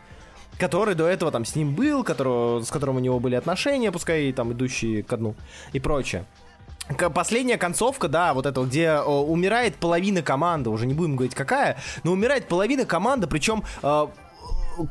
который 0.59 0.97
до 0.97 1.07
этого 1.07 1.31
там 1.31 1.44
с 1.44 1.55
ним 1.55 1.77
был, 1.77 2.03
которого, 2.03 2.64
с 2.64 2.71
которым 2.71 2.97
у 2.97 2.99
него 2.99 3.21
были 3.21 3.37
отношения, 3.37 3.92
пускай 3.92 4.33
там 4.33 4.53
идущие 4.53 5.05
ко 5.05 5.16
дну 5.16 5.37
и 5.73 5.79
прочее. 5.79 6.25
Последняя 7.14 7.59
концовка, 7.59 8.09
да, 8.09 8.35
вот 8.35 8.44
это, 8.44 8.62
где 8.62 8.87
э, 8.87 9.05
умирает 9.05 9.77
половина 9.77 10.21
команды, 10.21 10.71
уже 10.71 10.87
не 10.87 10.94
будем 10.94 11.14
говорить 11.14 11.37
какая, 11.37 11.77
но 12.03 12.11
умирает 12.11 12.49
половина 12.49 12.87
команды, 12.87 13.29
причем 13.29 13.62
э, 13.85 14.07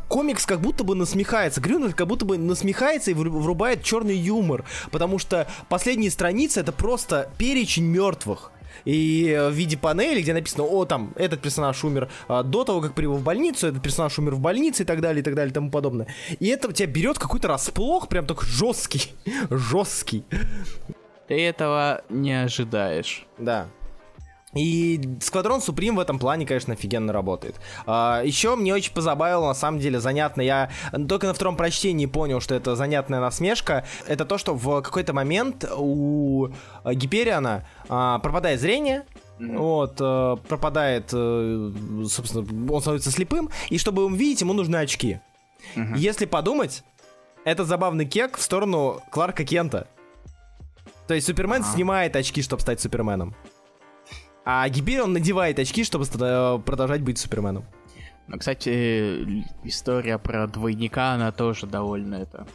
комикс 0.08 0.46
как 0.46 0.62
будто 0.62 0.84
бы 0.84 0.96
насмехается, 0.96 1.62
Грюнвальд 1.62 1.96
как 1.96 2.08
будто 2.08 2.26
бы 2.26 2.38
насмехается 2.38 3.12
и 3.12 3.14
врубает 3.14 3.84
черный 3.84 4.18
юмор, 4.18 4.66
потому 4.92 5.20
что 5.20 5.48
последние 5.70 6.12
страницы 6.12 6.60
это 6.60 6.72
просто 6.72 7.30
перечень 7.38 7.86
мертвых 7.86 8.52
и 8.86 9.38
в 9.50 9.54
виде 9.54 9.78
панели, 9.78 10.22
где 10.22 10.34
написано, 10.34 10.64
о, 10.64 10.86
там, 10.86 11.14
этот 11.16 11.42
персонаж 11.42 11.84
умер 11.84 12.10
а, 12.28 12.44
до 12.44 12.64
того, 12.64 12.82
как 12.82 12.94
прибыл 12.94 13.18
в 13.18 13.24
больницу, 13.24 13.68
этот 13.68 13.82
персонаж 13.82 14.18
умер 14.20 14.36
в 14.36 14.40
больнице 14.40 14.84
и 14.84 14.86
так 14.86 15.02
далее, 15.02 15.22
и 15.22 15.24
так 15.24 15.36
далее, 15.36 15.52
и 15.52 15.54
тому 15.54 15.72
подобное. 15.72 16.08
И 16.40 16.48
это 16.48 16.72
тебя 16.72 16.88
берет 16.88 17.20
какой-то 17.20 17.48
расплох, 17.48 18.08
прям 18.08 18.26
так 18.26 18.44
жесткий, 18.44 19.14
жесткий. 19.50 20.24
Ты 21.28 21.46
этого 21.46 22.04
не 22.10 22.44
ожидаешь. 22.44 23.26
Да. 23.38 23.68
И 24.54 25.18
Сквадрон 25.22 25.62
Суприм 25.62 25.98
в 25.98 26.00
этом 26.00 26.20
плане, 26.20 26.46
конечно, 26.46 26.74
офигенно 26.74 27.12
работает. 27.12 27.60
А, 27.86 28.22
еще 28.24 28.56
мне 28.56 28.74
очень 28.74 28.94
позабавило, 28.94 29.48
на 29.48 29.54
самом 29.54 29.80
деле, 29.80 30.00
занятно. 30.00 30.42
Я 30.42 30.72
только 31.08 31.28
на 31.28 31.34
втором 31.34 31.58
прочтении 31.58 32.06
понял, 32.06 32.40
что 32.40 32.56
это 32.56 32.76
занятная 32.76 33.20
насмешка. 33.20 33.86
Это 34.08 34.26
то, 34.26 34.38
что 34.38 34.56
в 34.56 34.82
какой-то 34.82 35.14
момент 35.14 35.66
у 35.78 36.50
Гипериана 36.86 37.68
а, 37.90 38.20
пропадает 38.20 38.60
зрение, 38.60 39.04
Mm-hmm. 39.40 39.58
Вот, 39.60 39.98
э, 40.00 40.38
пропадает, 40.48 41.12
э, 41.14 41.72
собственно, 42.10 42.74
он 42.74 42.82
становится 42.82 43.12
слепым, 43.12 43.52
и 43.70 43.78
чтобы 43.78 44.04
им 44.06 44.16
видеть, 44.16 44.42
ему 44.42 44.54
нужны 44.54 44.78
очки. 44.78 45.20
Mm-hmm. 45.76 45.96
Если 45.96 46.26
подумать, 46.26 46.84
это 47.44 47.64
забавный 47.64 48.06
кек 48.06 48.38
в 48.38 48.42
сторону 48.42 49.00
Кларка 49.12 49.46
Кента. 49.46 49.88
То 51.08 51.14
есть 51.14 51.28
Супермен 51.28 51.62
а. 51.62 51.64
снимает 51.64 52.16
очки, 52.16 52.42
чтобы 52.42 52.64
стать 52.64 52.82
Суперменом. 52.82 53.36
А 54.50 54.70
теперь 54.70 55.02
он 55.02 55.12
надевает 55.12 55.60
очки, 55.60 55.84
чтобы 55.84 56.06
э, 56.06 56.60
продолжать 56.66 57.02
быть 57.02 57.18
Суперменом. 57.18 57.66
Ну, 58.28 58.38
кстати, 58.38 59.44
история 59.66 60.18
про 60.18 60.48
двойника, 60.48 61.12
она 61.12 61.34
тоже 61.34 61.68
довольно 61.68 62.16
это... 62.16 62.48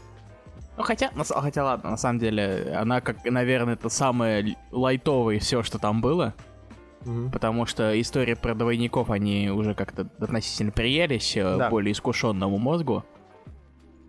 Ну, 0.79 0.85
хотя, 0.85 1.11
хотя 1.15 1.65
ладно, 1.65 1.91
на 1.91 1.97
самом 1.99 2.19
деле, 2.19 2.75
она, 2.79 3.03
как, 3.03 3.23
наверное, 3.27 3.75
это 3.75 3.91
самое 3.91 4.57
лайтовое 4.71 5.39
все, 5.39 5.63
что 5.63 5.79
там 5.79 6.01
было. 6.01 6.33
Mm-hmm. 7.03 7.31
Потому 7.31 7.67
что 7.67 8.01
истории 8.01 8.33
про 8.33 8.55
двойников, 8.55 9.11
они 9.11 9.51
уже 9.51 9.75
как-то 9.75 10.09
относительно 10.19 10.73
приелись 10.73 11.37
э, 11.37 11.59
да. 11.59 11.69
более 11.69 11.93
искушенному 11.93 12.57
мозгу. 12.57 13.05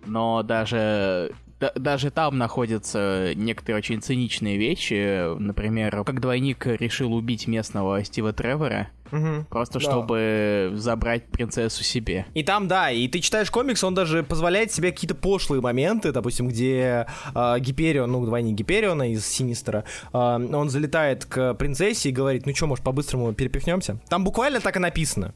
Но 0.06 0.42
даже 0.42 1.34
даже 1.76 2.12
там 2.12 2.38
находятся 2.38 3.34
некоторые 3.36 3.78
очень 3.78 4.02
циничные 4.02 4.58
вещи. 4.58 5.38
Например, 5.38 6.04
как 6.04 6.20
двойник 6.20 6.66
решил 6.66 7.14
убить 7.14 7.48
местного 7.48 8.04
Стива 8.04 8.34
Тревора. 8.34 8.90
Угу. 9.12 9.46
Просто 9.50 9.80
да. 9.80 9.80
чтобы 9.80 10.72
забрать 10.74 11.28
принцессу 11.28 11.84
себе. 11.84 12.26
И 12.34 12.42
там, 12.44 12.68
да, 12.68 12.90
и 12.90 13.08
ты 13.08 13.20
читаешь 13.20 13.52
комикс, 13.52 13.84
он 13.84 13.94
даже 13.94 14.24
позволяет 14.24 14.72
себе 14.72 14.92
какие-то 14.92 15.14
пошлые 15.14 15.62
моменты, 15.62 16.12
допустим, 16.12 16.48
где 16.48 17.06
э, 17.36 17.60
Гиперион, 17.60 18.12
ну, 18.12 18.26
двойник 18.26 18.56
Гипериона 18.56 19.12
из 19.12 19.26
Синистера, 19.28 19.84
э, 20.12 20.18
он 20.18 20.70
залетает 20.70 21.26
к 21.26 21.54
принцессе 21.54 22.10
и 22.10 22.12
говорит, 22.12 22.48
ну 22.48 22.56
что, 22.56 22.66
может, 22.66 22.84
по-быстрому 22.84 23.34
перепихнемся? 23.34 24.00
Там 24.10 24.24
буквально 24.24 24.60
так 24.62 24.78
и 24.78 24.80
написано. 24.80 25.36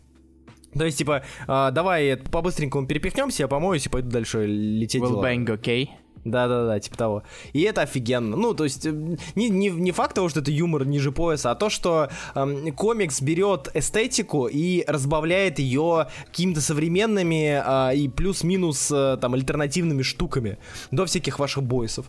То 0.73 0.85
есть, 0.85 0.97
типа, 0.97 1.23
э, 1.47 1.69
давай 1.71 2.17
по-быстренькому 2.17 2.87
перепихнемся, 2.87 3.43
я 3.43 3.47
помоюсь 3.47 3.85
и 3.85 3.89
пойду 3.89 4.09
дальше 4.09 4.45
лететь. 4.47 5.01
Will 5.03 5.21
bang 5.21 5.45
okay? 5.45 5.89
Да-да-да, 6.31 6.79
типа 6.79 6.97
того. 6.97 7.23
И 7.53 7.61
это 7.61 7.81
офигенно. 7.81 8.35
Ну, 8.35 8.53
то 8.53 8.63
есть, 8.63 8.85
э, 8.85 8.91
не, 9.35 9.49
не, 9.49 9.69
не 9.69 9.91
факт 9.91 10.15
того, 10.15 10.29
что 10.29 10.39
это 10.39 10.51
юмор 10.51 10.85
ниже 10.85 11.11
пояса, 11.11 11.51
а 11.51 11.55
то, 11.55 11.69
что 11.69 12.09
эм, 12.35 12.71
комикс 12.73 13.21
берет 13.21 13.69
эстетику 13.73 14.47
и 14.47 14.83
разбавляет 14.87 15.59
ее 15.59 16.07
какими-то 16.25 16.61
современными 16.61 17.61
э, 17.63 17.95
и 17.95 18.09
плюс-минус 18.09 18.91
э, 18.91 19.17
там 19.21 19.33
альтернативными 19.33 20.01
штуками 20.01 20.57
до 20.91 21.05
всяких 21.05 21.39
ваших 21.39 21.63
бойсов. 21.63 22.05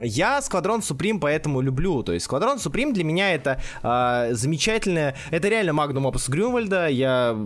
Я 0.00 0.42
Сквадрон 0.42 0.82
Суприм 0.82 1.20
поэтому 1.20 1.60
люблю. 1.60 2.02
То 2.02 2.12
есть 2.12 2.26
Сквадрон 2.26 2.58
Суприм 2.58 2.92
для 2.92 3.04
меня 3.04 3.32
это 3.34 3.60
э, 3.82 4.34
замечательное... 4.34 5.16
Это 5.30 5.48
реально 5.48 5.72
магнум 5.72 6.06
опус 6.06 6.28
Грюнвальда. 6.28 6.88
Я 6.88 7.36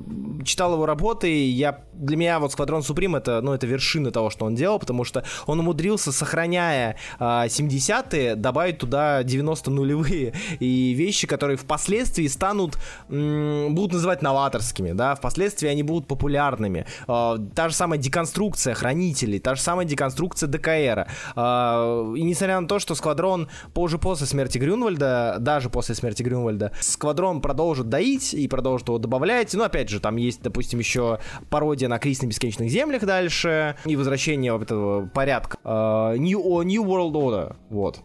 читал 0.45 0.73
его 0.75 0.85
работы, 0.87 1.31
и 1.31 1.49
я... 1.51 1.85
для 1.93 2.17
меня 2.17 2.39
вот 2.41 2.53
Сквадрон 2.53 2.83
Суприм 2.83 3.15
это, 3.15 3.41
ну, 3.41 3.53
это 3.53 3.67
вершина 3.67 4.11
того, 4.11 4.31
что 4.31 4.47
он 4.47 4.57
делал, 4.57 4.79
потому 4.81 5.05
что 5.05 5.25
он 5.47 5.61
умудрился, 5.61 6.11
сохраняя 6.11 6.97
э, 7.21 7.25
70-е, 7.25 8.35
добавить 8.35 8.79
туда 8.79 9.23
90 9.23 9.71
нулевые 9.71 10.33
и 10.59 10.93
вещи, 10.93 11.27
которые 11.27 11.57
впоследствии 11.57 12.27
станут... 12.27 12.79
М- 13.09 13.75
будут 13.75 13.93
называть 13.93 14.23
новаторскими, 14.23 14.93
да, 14.93 15.15
впоследствии 15.15 15.69
они 15.69 15.85
будут 15.85 16.09
популярными. 16.09 16.87
Э, 17.07 17.37
та 17.55 17.69
же 17.69 17.75
самая 17.77 18.01
деконструкция 18.01 18.75
Хранителей, 18.75 19.39
та 19.39 19.55
же 19.55 19.63
самая 19.63 19.87
деконструкция 19.87 20.49
ДКР. 20.49 21.07
Э, 21.37 22.15
и 22.17 22.23
не 22.23 22.35
несмотря 22.41 22.59
на 22.59 22.67
то, 22.67 22.79
что 22.79 22.95
Сквадрон 22.95 23.49
позже 23.75 23.99
после 23.99 24.27
смерти 24.27 24.57
Грюнвальда, 24.57 25.37
даже 25.41 25.69
после 25.69 25.95
смерти 25.95 26.23
Грюнвальда, 26.23 26.73
Сквадрон 26.81 27.43
продолжит 27.43 27.91
доить 27.91 28.33
и 28.33 28.49
продолжит 28.49 28.89
его 28.89 28.97
добавлять. 28.97 29.53
Но 29.53 29.65
опять 29.65 29.91
же, 29.91 30.01
там 30.01 30.17
есть, 30.17 30.41
допустим, 30.41 30.79
еще 30.79 31.19
пародия 31.51 31.89
на 31.89 31.99
Крис 31.99 32.23
на 32.23 32.27
бесконечных 32.29 32.71
землях 32.71 33.05
дальше 33.05 33.77
и 33.85 33.95
возвращение 33.95 34.55
вот 34.55 34.63
этого 34.63 35.07
порядка. 35.07 35.59
Uh, 35.65 36.17
New, 36.17 36.63
New 36.63 36.83
World 36.83 37.13
Order, 37.13 37.57
вот. 37.69 38.01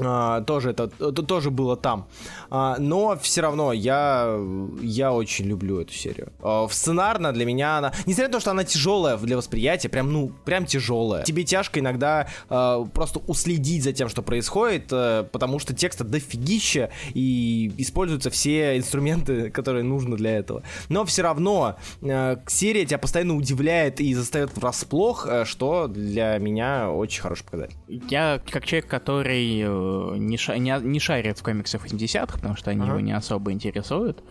А, 0.00 0.40
тоже 0.42 0.70
это, 0.70 0.90
это 0.98 1.22
тоже 1.22 1.50
было 1.50 1.76
там. 1.76 2.08
А, 2.50 2.76
но 2.78 3.16
все 3.20 3.40
равно 3.42 3.72
я, 3.72 4.38
я 4.82 5.12
очень 5.12 5.46
люблю 5.46 5.80
эту 5.80 5.92
серию. 5.92 6.32
А, 6.40 6.66
сценарно 6.68 7.32
для 7.32 7.44
меня 7.44 7.78
она, 7.78 7.92
несмотря 8.06 8.28
на 8.28 8.32
то, 8.32 8.40
что 8.40 8.50
она 8.50 8.64
тяжелая 8.64 9.16
для 9.16 9.36
восприятия, 9.36 9.88
прям, 9.88 10.12
ну, 10.12 10.32
прям 10.44 10.66
тяжелая. 10.66 11.24
Тебе 11.24 11.44
тяжко 11.44 11.80
иногда 11.80 12.28
а, 12.48 12.84
просто 12.84 13.20
уследить 13.26 13.84
за 13.84 13.92
тем, 13.92 14.08
что 14.08 14.22
происходит, 14.22 14.88
а, 14.92 15.24
потому 15.24 15.58
что 15.58 15.74
текста 15.74 16.04
дофигища 16.04 16.90
и 17.14 17.72
используются 17.78 18.30
все 18.30 18.76
инструменты, 18.76 19.50
которые 19.50 19.84
нужны 19.84 20.16
для 20.16 20.38
этого. 20.38 20.62
Но 20.88 21.04
все 21.04 21.22
равно 21.22 21.76
а, 22.02 22.40
серия 22.46 22.84
тебя 22.84 22.98
постоянно 22.98 23.36
удивляет 23.36 24.00
и 24.00 24.14
заставит 24.14 24.56
врасплох, 24.56 25.26
что 25.44 25.88
для 25.88 26.38
меня 26.38 26.90
очень 26.90 27.22
хороший 27.22 27.44
показатель. 27.44 27.76
Я, 27.88 28.40
как 28.50 28.66
человек, 28.66 28.88
который 28.88 29.60
э, 29.60 29.83
не, 30.16 30.36
ша- 30.36 30.58
не, 30.58 30.76
не 30.82 31.00
шарит 31.00 31.38
в 31.38 31.42
комиксах 31.42 31.84
80-х, 31.86 32.36
потому 32.38 32.56
что 32.56 32.70
они 32.70 32.80
Ага. 32.82 32.90
его 32.90 33.00
не 33.00 33.12
особо 33.12 33.52
интересуют, 33.52 34.22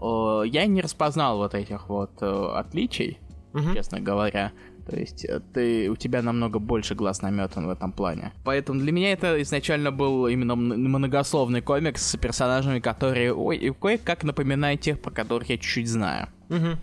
э, 0.00 0.42
я 0.46 0.66
не 0.66 0.80
распознал 0.80 1.36
вот 1.38 1.54
этих 1.54 1.88
вот 1.88 2.10
э, 2.22 2.50
отличий, 2.54 3.18
Мгм. 3.52 3.74
честно 3.74 4.00
говоря. 4.00 4.52
То 4.90 4.96
есть 4.98 5.24
э, 5.24 5.40
ты, 5.54 5.88
у 5.90 5.96
тебя 5.96 6.22
намного 6.22 6.58
больше 6.58 6.94
глаз 6.94 7.22
наметан 7.22 7.66
в 7.66 7.70
этом 7.70 7.92
плане. 7.92 8.32
Поэтому 8.44 8.80
для 8.80 8.90
меня 8.92 9.12
это 9.12 9.40
изначально 9.42 9.92
был 9.92 10.26
именно 10.26 10.56
многословный 10.56 11.60
комикс 11.62 12.02
с 12.10 12.16
персонажами, 12.16 12.80
которые 12.80 13.32
ой, 13.32 13.74
кое-как 13.80 14.24
напоминают 14.24 14.80
тех, 14.80 15.00
про 15.00 15.10
которых 15.12 15.48
я 15.50 15.56
чуть-чуть 15.56 15.88
знаю. 15.88 16.26
Мгм. 16.48 16.78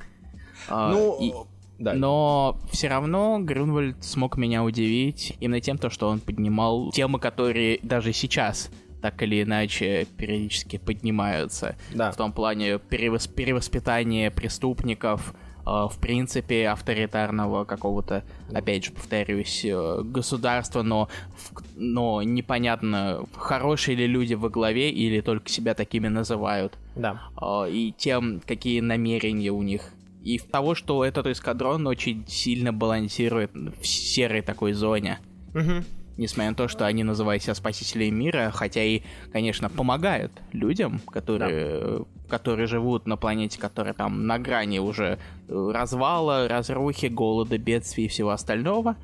А, 0.69 0.91
Ну, 0.91 1.17
и- 1.19 1.33
да. 1.79 1.93
но 1.93 2.59
все 2.71 2.87
равно 2.89 3.39
Грюнвальд 3.39 4.03
смог 4.03 4.37
меня 4.37 4.63
удивить 4.63 5.35
именно 5.39 5.61
тем, 5.61 5.77
то, 5.77 5.89
что 5.89 6.07
он 6.09 6.19
поднимал 6.19 6.91
темы, 6.91 7.19
которые 7.19 7.79
даже 7.81 8.13
сейчас 8.13 8.69
так 9.01 9.21
или 9.23 9.43
иначе 9.43 10.05
периодически 10.17 10.77
поднимаются. 10.77 11.77
Да. 11.93 12.11
В 12.11 12.17
том 12.17 12.33
плане 12.33 12.73
перевос- 12.75 13.33
перевоспитания 13.33 14.29
преступников, 14.29 15.33
э, 15.65 15.69
в 15.69 15.97
принципе, 16.01 16.67
авторитарного 16.67 17.63
какого-то, 17.63 18.25
опять 18.53 18.83
же, 18.85 18.91
повторюсь, 18.91 19.63
э, 19.63 20.01
государства, 20.03 20.81
но, 20.81 21.07
в- 21.37 21.63
но 21.77 22.21
непонятно, 22.23 23.23
хорошие 23.37 23.95
ли 23.95 24.05
люди 24.05 24.33
во 24.33 24.49
главе 24.49 24.89
или 24.91 25.21
только 25.21 25.47
себя 25.49 25.73
такими 25.75 26.09
называют 26.09 26.77
Да. 26.97 27.21
а, 27.37 27.67
и 27.67 27.93
тем, 27.97 28.41
какие 28.45 28.81
намерения 28.81 29.51
у 29.51 29.63
них. 29.63 29.93
И 30.23 30.37
в 30.37 30.45
того, 30.45 30.75
что 30.75 31.05
этот 31.05 31.27
эскадрон 31.27 31.87
очень 31.87 32.25
сильно 32.27 32.73
балансирует 32.73 33.51
в 33.53 33.85
серой 33.85 34.41
такой 34.41 34.73
зоне. 34.73 35.19
Мгм. 35.53 35.85
Несмотря 36.17 36.49
на 36.49 36.55
то, 36.55 36.67
что 36.67 36.85
они 36.85 37.05
называют 37.05 37.41
себя 37.41 37.55
спасителями 37.55 38.09
мира, 38.09 38.51
хотя 38.53 38.83
и, 38.83 39.03
конечно, 39.31 39.69
помогают 39.69 40.33
людям, 40.51 40.99
которые, 41.07 42.05
которые 42.27 42.67
живут 42.67 43.07
на 43.07 43.15
планете, 43.15 43.57
которая 43.57 43.93
там 43.93 44.27
на 44.27 44.37
грани 44.37 44.79
уже 44.79 45.17
э, 45.47 45.71
развала, 45.73 46.49
разрухи, 46.49 47.05
голода, 47.05 47.57
бедствий 47.57 48.05
и 48.05 48.07
всего 48.09 48.31
остального. 48.31 48.97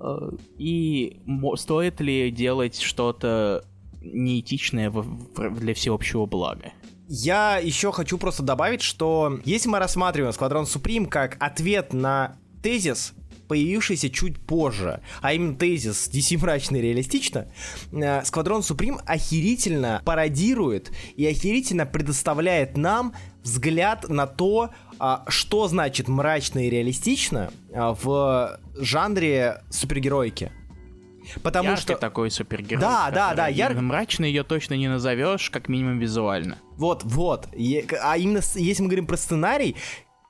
Э, 0.00 0.30
И 0.56 1.20
стоит 1.56 2.00
ли 2.00 2.30
делать 2.30 2.80
что-то 2.80 3.62
неэтичное 4.00 4.90
для 4.90 5.74
всеобщего 5.74 6.24
блага? 6.24 6.72
Я 7.08 7.58
еще 7.58 7.92
хочу 7.92 8.18
просто 8.18 8.42
добавить, 8.42 8.82
что 8.82 9.38
если 9.44 9.68
мы 9.68 9.78
рассматриваем 9.78 10.32
Сквадрон 10.32 10.66
Суприм 10.66 11.06
как 11.06 11.36
ответ 11.38 11.92
на 11.92 12.36
тезис, 12.62 13.14
появившийся 13.46 14.10
чуть 14.10 14.40
позже, 14.40 15.00
а 15.20 15.32
именно 15.32 15.54
тезис 15.54 16.10
DC 16.12 16.38
мрачно 16.38 16.76
и 16.76 16.80
реалистично, 16.80 17.46
э, 17.92 18.24
Сквадрон 18.24 18.64
Суприм 18.64 18.98
охерительно 19.06 20.02
пародирует 20.04 20.90
и 21.14 21.24
охерительно 21.26 21.86
предоставляет 21.86 22.76
нам 22.76 23.14
взгляд 23.44 24.08
на 24.08 24.26
то, 24.26 24.70
а, 24.98 25.24
что 25.28 25.68
значит 25.68 26.08
мрачно 26.08 26.66
и 26.66 26.70
реалистично 26.70 27.50
а, 27.72 27.94
в 27.94 28.58
жанре 28.74 29.62
супергероики. 29.70 30.50
Потому 31.42 31.70
Яркий 31.70 31.82
что... 31.82 31.96
такой 31.96 32.30
супергерой. 32.30 32.80
Да, 32.80 33.10
да, 33.10 33.34
да, 33.34 33.48
яр- 33.48 33.74
Мрачно 33.74 34.24
ее 34.24 34.42
точно 34.42 34.74
не 34.74 34.88
назовешь, 34.88 35.50
как 35.50 35.68
минимум 35.68 35.98
визуально. 35.98 36.58
Вот, 36.76 37.02
вот. 37.04 37.48
А 38.02 38.16
именно, 38.16 38.40
если 38.54 38.82
мы 38.82 38.88
говорим 38.88 39.06
про 39.06 39.16
сценарий, 39.16 39.76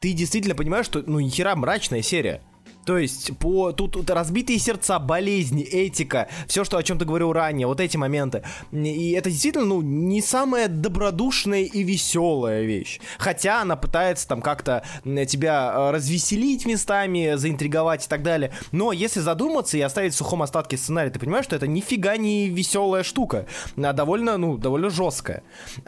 ты 0.01 0.13
действительно 0.13 0.55
понимаешь, 0.55 0.87
что, 0.87 1.03
ну, 1.07 1.21
нихера 1.21 1.55
мрачная 1.57 2.03
серия. 2.03 2.43
То 2.87 2.99
есть, 2.99 3.37
по, 3.39 3.73
тут, 3.73 3.93
тут 3.93 4.09
разбитые 4.11 4.61
сердца, 4.61 5.01
болезни, 5.01 5.65
этика, 5.65 6.29
все, 6.47 6.63
что, 6.63 6.79
о 6.79 6.85
чем 6.85 7.01
ты 7.01 7.05
говорил 7.05 7.33
ранее, 7.33 7.67
вот 7.67 7.81
эти 7.81 7.97
моменты. 7.97 8.45
И 8.71 9.11
это 9.11 9.29
действительно, 9.29 9.65
ну, 9.65 9.83
не 9.83 10.23
самая 10.23 10.69
добродушная 10.69 11.65
и 11.65 11.83
веселая 11.83 12.63
вещь. 12.63 13.01
Хотя 13.19 13.63
она 13.63 13.75
пытается 13.75 14.29
там 14.29 14.41
как-то 14.41 14.85
тебя 15.05 15.73
э, 15.75 15.91
развеселить 15.91 16.65
местами, 16.65 17.35
заинтриговать 17.35 18.07
и 18.07 18.09
так 18.09 18.23
далее. 18.23 18.53
Но 18.71 18.93
если 18.93 19.19
задуматься 19.19 19.77
и 19.77 19.81
оставить 19.81 20.15
в 20.15 20.17
сухом 20.17 20.43
остатке 20.43 20.77
сценарий, 20.77 21.11
ты 21.11 21.19
понимаешь, 21.19 21.45
что 21.45 21.57
это 21.57 21.67
нифига 21.67 22.17
не 22.17 22.49
веселая 22.49 23.03
штука, 23.03 23.47
а 23.77 23.93
довольно, 23.95 24.37
ну, 24.37 24.59
довольно 24.59 24.91
жесткая. 24.91 25.43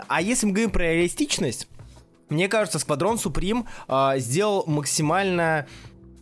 А 0.09 0.21
если 0.21 0.47
мы 0.47 0.53
говорим 0.53 0.73
про 0.73 0.83
реалистичность, 0.83 1.69
мне 2.29 2.49
кажется, 2.49 2.79
Сквадрон 2.79 3.19
Суприм 3.19 3.67
а, 3.87 4.19
сделал 4.19 4.65
максимально 4.67 5.67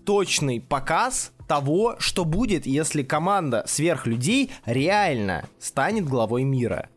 точный 0.07 0.61
показ 0.61 1.33
того, 1.47 1.97
что 1.99 2.25
будет, 2.25 2.65
если 2.65 3.03
команда 3.03 3.65
сверхлюдей 3.67 4.53
реально 4.65 5.45
станет 5.59 6.07
главой 6.07 6.45
мира. 6.45 6.89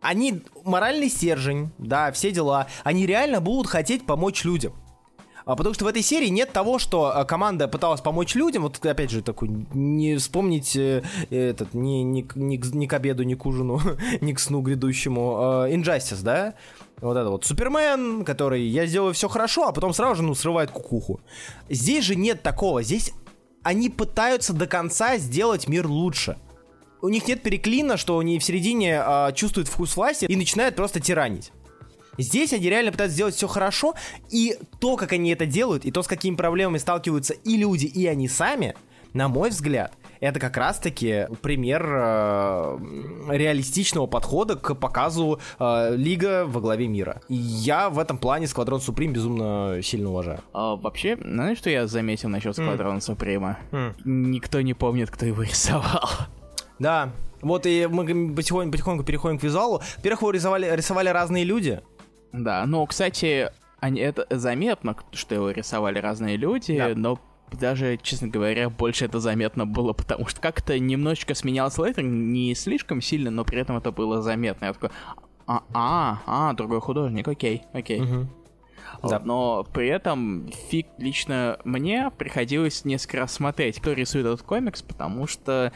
Они 0.00 0.42
моральный 0.64 1.08
стержень, 1.08 1.70
да, 1.78 2.10
все 2.12 2.30
дела. 2.30 2.66
Они 2.84 3.06
реально 3.06 3.40
будут 3.40 3.66
хотеть 3.66 4.06
помочь 4.06 4.44
людям. 4.44 4.72
А 5.44 5.56
потому 5.56 5.74
что 5.74 5.86
в 5.86 5.88
этой 5.88 6.02
серии 6.02 6.28
нет 6.28 6.52
того, 6.52 6.78
что 6.78 7.16
а, 7.16 7.24
команда 7.24 7.68
пыталась 7.68 8.02
помочь 8.02 8.34
людям. 8.34 8.64
Вот 8.64 8.84
опять 8.84 9.10
же 9.10 9.22
такой 9.22 9.48
не 9.72 10.16
вспомнить 10.16 10.76
э, 10.76 11.02
этот 11.30 11.72
ни, 11.72 12.02
ни, 12.02 12.26
ни, 12.34 12.76
ни 12.76 12.86
к 12.86 12.92
обеду, 12.92 13.22
ни 13.22 13.34
к 13.34 13.46
ужину, 13.46 13.80
ни 14.20 14.34
к 14.34 14.40
сну 14.40 14.60
грядущему. 14.60 15.64
э, 15.66 15.74
Injustice, 15.74 16.22
да? 16.22 16.54
Вот 17.00 17.16
это 17.16 17.30
вот 17.30 17.44
Супермен, 17.44 18.24
который 18.24 18.62
я 18.62 18.86
сделаю 18.86 19.14
все 19.14 19.28
хорошо, 19.28 19.68
а 19.68 19.72
потом 19.72 19.92
сразу 19.92 20.16
же 20.16 20.22
ну 20.22 20.34
срывает 20.34 20.70
кукуху. 20.70 21.20
Здесь 21.68 22.04
же 22.04 22.16
нет 22.16 22.42
такого. 22.42 22.82
Здесь 22.82 23.12
они 23.62 23.88
пытаются 23.88 24.52
до 24.52 24.66
конца 24.66 25.16
сделать 25.18 25.68
мир 25.68 25.86
лучше. 25.86 26.38
У 27.00 27.08
них 27.08 27.28
нет 27.28 27.42
переклина, 27.42 27.96
что 27.96 28.18
они 28.18 28.38
в 28.38 28.44
середине 28.44 29.00
а, 29.00 29.32
чувствуют 29.32 29.68
вкус 29.68 29.96
власти 29.96 30.24
и 30.24 30.36
начинают 30.36 30.74
просто 30.74 30.98
тиранить. 30.98 31.52
Здесь 32.18 32.52
они 32.52 32.68
реально 32.68 32.90
пытаются 32.90 33.14
сделать 33.14 33.36
все 33.36 33.46
хорошо, 33.46 33.94
и 34.30 34.58
то, 34.80 34.96
как 34.96 35.12
они 35.12 35.30
это 35.30 35.46
делают, 35.46 35.84
и 35.84 35.92
то, 35.92 36.02
с 36.02 36.08
какими 36.08 36.34
проблемами 36.34 36.78
сталкиваются 36.78 37.34
и 37.34 37.56
люди, 37.56 37.86
и 37.86 38.06
они 38.06 38.26
сами, 38.26 38.74
на 39.12 39.28
мой 39.28 39.50
взгляд, 39.50 39.92
это 40.20 40.40
как 40.40 40.56
раз-таки 40.56 41.26
пример 41.42 41.84
э, 41.86 42.78
реалистичного 43.30 44.06
подхода 44.06 44.56
к 44.56 44.74
показу 44.74 45.40
э, 45.58 45.94
Лига 45.96 46.44
во 46.46 46.60
главе 46.60 46.88
мира. 46.88 47.20
И 47.28 47.34
я 47.34 47.90
в 47.90 47.98
этом 47.98 48.18
плане 48.18 48.46
Сквадрон 48.46 48.80
Суприм 48.80 49.12
безумно 49.12 49.80
сильно 49.82 50.10
уважаю. 50.10 50.40
А, 50.52 50.76
вообще, 50.76 51.16
знаешь, 51.16 51.58
что 51.58 51.70
я 51.70 51.86
заметил 51.86 52.28
насчет 52.28 52.54
Сквадрона 52.54 53.00
Суприма? 53.00 53.58
Никто 54.04 54.60
не 54.60 54.74
помнит, 54.74 55.10
кто 55.10 55.26
его 55.26 55.42
рисовал. 55.48 56.08
Да, 56.78 57.10
вот 57.40 57.66
и 57.66 57.86
мы 57.90 58.34
потихоньку, 58.34 58.72
потихоньку 58.72 59.04
переходим 59.04 59.38
к 59.38 59.42
визуалу. 59.42 59.80
Во-первых, 59.96 60.22
его 60.22 60.30
рисовали, 60.30 60.74
рисовали 60.74 61.08
разные 61.08 61.44
люди. 61.44 61.80
Да, 62.32 62.64
ну, 62.66 62.84
кстати, 62.86 63.50
они, 63.80 64.00
это 64.00 64.26
заметно, 64.30 64.96
что 65.12 65.34
его 65.34 65.50
рисовали 65.50 65.98
разные 65.98 66.36
люди, 66.36 66.76
Да. 66.76 66.92
но 66.94 67.18
даже, 67.52 67.98
честно 68.02 68.28
говоря, 68.28 68.70
больше 68.70 69.04
это 69.04 69.20
заметно 69.20 69.66
было, 69.66 69.92
потому 69.92 70.26
что 70.26 70.40
как-то 70.40 70.78
немножечко 70.78 71.34
сменялся 71.34 71.82
лейтеринг, 71.82 72.12
не 72.12 72.54
слишком 72.54 73.00
сильно, 73.00 73.30
но 73.30 73.44
при 73.44 73.60
этом 73.60 73.76
это 73.76 73.92
было 73.92 74.22
заметно. 74.22 74.66
Я 74.66 74.72
такой, 74.72 74.90
а, 75.46 75.62
а, 75.72 76.22
а, 76.26 76.52
другой 76.52 76.80
художник, 76.80 77.26
окей, 77.26 77.62
окей. 77.72 78.02
Вот, 79.02 79.10
Да. 79.10 79.20
Но 79.20 79.66
при 79.72 79.88
этом 79.88 80.48
фиг 80.70 80.86
лично 80.98 81.58
мне 81.64 82.10
приходилось 82.16 82.84
несколько 82.84 83.18
раз 83.18 83.32
смотреть, 83.32 83.80
кто 83.80 83.92
рисует 83.92 84.26
этот 84.26 84.42
комикс, 84.42 84.82
потому 84.82 85.26
что 85.26 85.72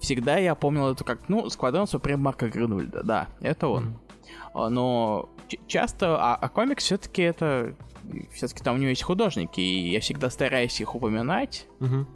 всегда 0.00 0.36
я 0.36 0.54
помнил 0.54 0.88
это 0.88 1.04
как, 1.04 1.28
ну, 1.28 1.48
Сквадрон 1.50 1.86
Супрем 1.86 2.20
Марка 2.20 2.48
Грюнвальда, 2.48 3.02
да, 3.02 3.28
это 3.40 3.68
он. 3.68 3.84
А, 3.86 4.07
Но 4.68 5.28
ч- 5.48 5.58
часто, 5.68 6.16
а, 6.18 6.34
а 6.34 6.48
комикс 6.48 6.84
все-таки 6.84 7.22
это, 7.22 7.74
все-таки 8.32 8.62
там 8.64 8.74
у 8.76 8.78
него 8.78 8.88
есть 8.90 9.02
художники, 9.02 9.60
и 9.60 9.90
я 9.90 10.00
всегда 10.00 10.30
стараюсь 10.30 10.80
их 10.80 10.94
упоминать. 10.94 11.66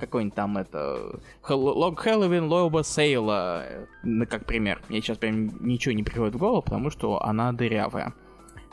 Какой-нибудь 0.00 0.34
там 0.34 0.58
это, 0.58 1.20
Лог 1.48 2.00
Хэллоуин 2.00 2.44
Лоуба 2.50 2.82
Сейла, 2.82 3.64
э, 3.64 4.26
как 4.28 4.46
пример. 4.46 4.82
Мне 4.88 5.00
сейчас 5.00 5.18
прям 5.18 5.64
ничего 5.64 5.94
не 5.94 6.02
приходит 6.02 6.34
в 6.34 6.38
голову, 6.38 6.62
потому 6.62 6.90
что 6.90 7.22
она 7.22 7.52
дырявая. 7.52 8.14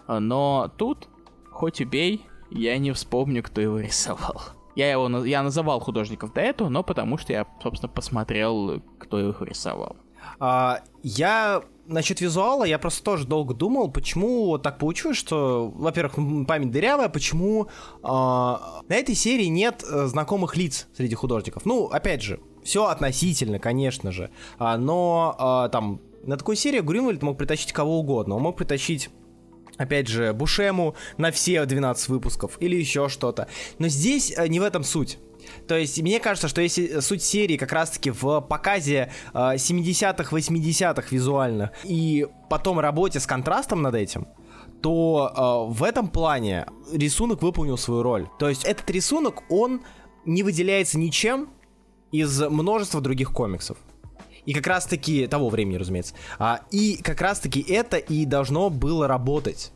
А, 0.08 0.20
Но 0.20 0.72
тут, 0.78 1.08
хоть 1.52 1.82
убей, 1.82 2.26
я 2.50 2.78
не 2.80 2.92
вспомню, 2.94 3.44
кто 3.44 3.62
его 3.62 3.80
рисовал. 3.80 4.42
Я 4.76 4.90
его 4.92 5.10
я 5.26 5.44
называл 5.44 5.80
художников 5.82 6.32
до 6.34 6.40
этого, 6.42 6.70
но 6.70 6.84
потому 6.84 7.18
что 7.18 7.34
я, 7.34 7.46
собственно, 7.62 7.92
посмотрел, 7.92 8.82
кто 8.98 9.20
его 9.20 9.36
рисовал. 9.44 9.98
А, 10.40 10.80
я 11.04 11.62
насчет 11.90 12.22
визуала, 12.22 12.64
я 12.64 12.80
просто 12.80 13.04
тоже 13.04 13.26
долго 13.26 13.54
думал, 13.54 13.92
почему 13.92 14.58
так 14.58 14.78
получилось, 14.78 15.18
что, 15.18 15.72
во-первых, 15.76 16.16
память 16.48 16.72
дырявая, 16.72 17.10
почему 17.10 17.68
а, 18.04 18.82
на 18.88 18.94
этой 18.94 19.16
серии 19.16 19.46
нет 19.46 19.84
э, 19.84 20.06
знакомых 20.06 20.56
лиц 20.56 20.88
среди 20.96 21.16
художников. 21.16 21.66
Ну, 21.66 21.86
опять 21.88 22.22
же, 22.22 22.40
все 22.64 22.86
относительно, 22.86 23.60
конечно 23.60 24.12
же, 24.12 24.30
А, 24.58 24.78
но 24.78 25.36
а, 25.38 25.70
там 25.70 26.02
на 26.24 26.38
такой 26.38 26.56
серии 26.56 26.82
Гринвальд 26.82 27.22
мог 27.24 27.38
притащить 27.38 27.74
кого 27.74 28.00
угодно, 28.00 28.36
он 28.36 28.44
мог 28.44 28.58
притащить 28.58 29.10
опять 29.80 30.08
же, 30.08 30.34
Бушему 30.34 30.96
на 31.18 31.32
все 31.32 31.66
12 31.66 32.10
выпусков 32.10 32.58
или 32.60 32.76
еще 32.76 33.10
что-то. 33.10 33.48
Но 33.80 33.88
здесь 33.88 34.32
э, 34.38 34.48
не 34.48 34.60
в 34.60 34.64
этом 34.64 34.84
суть. 34.84 35.18
То 35.68 35.76
есть, 35.76 36.00
мне 36.02 36.20
кажется, 36.20 36.48
что 36.48 36.62
если 36.62 37.00
суть 37.00 37.24
серии 37.24 37.58
как 37.58 37.72
раз-таки 37.72 38.12
в 38.12 38.42
показе 38.42 39.12
э, 39.34 39.38
70-х, 39.38 40.36
80-х 40.36 41.08
визуально 41.10 41.72
и 41.86 42.28
потом 42.50 42.80
работе 42.80 43.20
с 43.20 43.26
контрастом 43.26 43.82
над 43.82 43.96
этим, 43.96 44.28
то 44.82 45.68
э, 45.72 45.74
в 45.74 45.84
этом 45.84 46.10
плане 46.10 46.68
рисунок 46.94 47.42
выполнил 47.42 47.78
свою 47.78 48.04
роль. 48.04 48.28
То 48.38 48.50
есть, 48.50 48.66
этот 48.66 48.90
рисунок, 48.92 49.50
он 49.50 49.82
не 50.26 50.44
выделяется 50.44 51.00
ничем 51.00 51.50
из 52.12 52.42
множества 52.42 53.00
других 53.00 53.32
комиксов. 53.32 53.78
И 54.50 54.54
как 54.56 54.66
раз-таки 54.66 55.28
того 55.28 55.48
времени, 55.50 55.78
разумеется. 55.78 56.16
А, 56.40 56.62
и 56.72 56.98
как 57.04 57.22
раз-таки 57.22 57.62
это 57.62 57.98
и 57.98 58.26
должно 58.26 58.72
было 58.72 59.08
работать. 59.08 59.72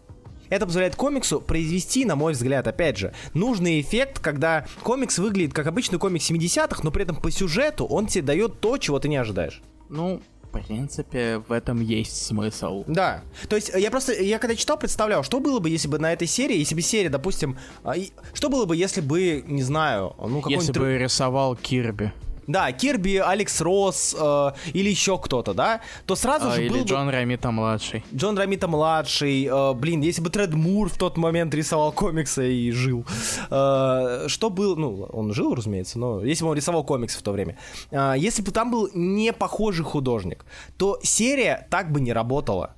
Это 0.49 0.65
позволяет 0.65 0.95
комиксу 0.95 1.39
произвести, 1.39 2.05
на 2.05 2.15
мой 2.15 2.33
взгляд, 2.33 2.65
опять 2.65 2.97
же, 2.97 3.13
нужный 3.35 3.79
эффект, 3.81 4.17
когда 4.17 4.65
комикс 4.81 5.19
выглядит 5.19 5.53
как 5.53 5.67
обычный 5.67 5.99
комикс 5.99 6.27
70-х, 6.27 6.81
но 6.81 6.89
при 6.89 7.03
этом 7.03 7.17
по 7.17 7.29
сюжету 7.29 7.85
он 7.85 8.07
тебе 8.07 8.23
дает 8.23 8.61
то, 8.61 8.79
чего 8.79 8.97
ты 8.97 9.09
не 9.09 9.17
ожидаешь. 9.17 9.61
Ну, 9.89 10.23
в 10.41 10.47
принципе, 10.49 11.37
в 11.47 11.51
этом 11.51 11.79
есть 11.79 12.25
смысл. 12.25 12.83
Да. 12.87 13.21
То 13.49 13.55
есть 13.55 13.69
я 13.77 13.91
просто, 13.91 14.19
я 14.19 14.39
когда 14.39 14.55
читал, 14.55 14.79
представлял, 14.79 15.21
что 15.21 15.39
было 15.39 15.59
бы, 15.59 15.69
если 15.69 15.87
бы 15.87 15.99
на 15.99 16.11
этой 16.11 16.25
серии, 16.25 16.57
если 16.57 16.73
бы 16.73 16.81
серия, 16.81 17.09
допустим, 17.09 17.59
а, 17.83 17.93
что 18.33 18.49
было 18.49 18.65
бы, 18.65 18.75
если 18.75 19.01
бы, 19.01 19.43
не 19.45 19.61
знаю, 19.61 20.15
ну 20.17 20.41
какой-нибудь... 20.41 20.67
Если 20.67 20.79
бы 20.79 20.97
рисовал 20.97 21.55
Кирби. 21.55 22.11
Да, 22.47 22.71
Кирби, 22.71 23.17
Алекс 23.17 23.61
Росс 23.61 24.15
э, 24.17 24.51
или 24.73 24.89
еще 24.89 25.17
кто-то, 25.17 25.53
да, 25.53 25.81
то 26.05 26.15
сразу 26.15 26.49
а, 26.49 26.51
же 26.51 26.65
или 26.65 26.69
был 26.69 26.85
Джон 26.85 27.05
бы... 27.05 27.11
Ромита 27.11 27.51
младший. 27.51 28.03
Джон 28.13 28.37
Ромита 28.37 28.67
младший, 28.67 29.45
э, 29.45 29.73
блин, 29.73 30.01
если 30.01 30.21
бы 30.21 30.29
Тред 30.29 30.53
Мур 30.53 30.89
в 30.89 30.97
тот 30.97 31.17
момент 31.17 31.53
рисовал 31.53 31.91
комиксы 31.91 32.53
и 32.53 32.71
жил, 32.71 33.05
э, 33.49 34.25
что 34.27 34.49
был, 34.49 34.75
ну, 34.75 35.03
он 35.03 35.33
жил, 35.33 35.55
разумеется, 35.55 35.99
но 35.99 36.23
если 36.23 36.43
бы 36.43 36.51
он 36.51 36.57
рисовал 36.57 36.83
комиксы 36.83 37.19
в 37.19 37.21
то 37.21 37.31
время, 37.31 37.57
э, 37.91 38.13
если 38.17 38.41
бы 38.41 38.51
там 38.51 38.71
был 38.71 38.89
не 38.93 39.31
похожий 39.31 39.85
художник, 39.85 40.45
то 40.77 40.99
серия 41.01 41.67
так 41.69 41.91
бы 41.91 42.01
не 42.01 42.13
работала, 42.13 42.75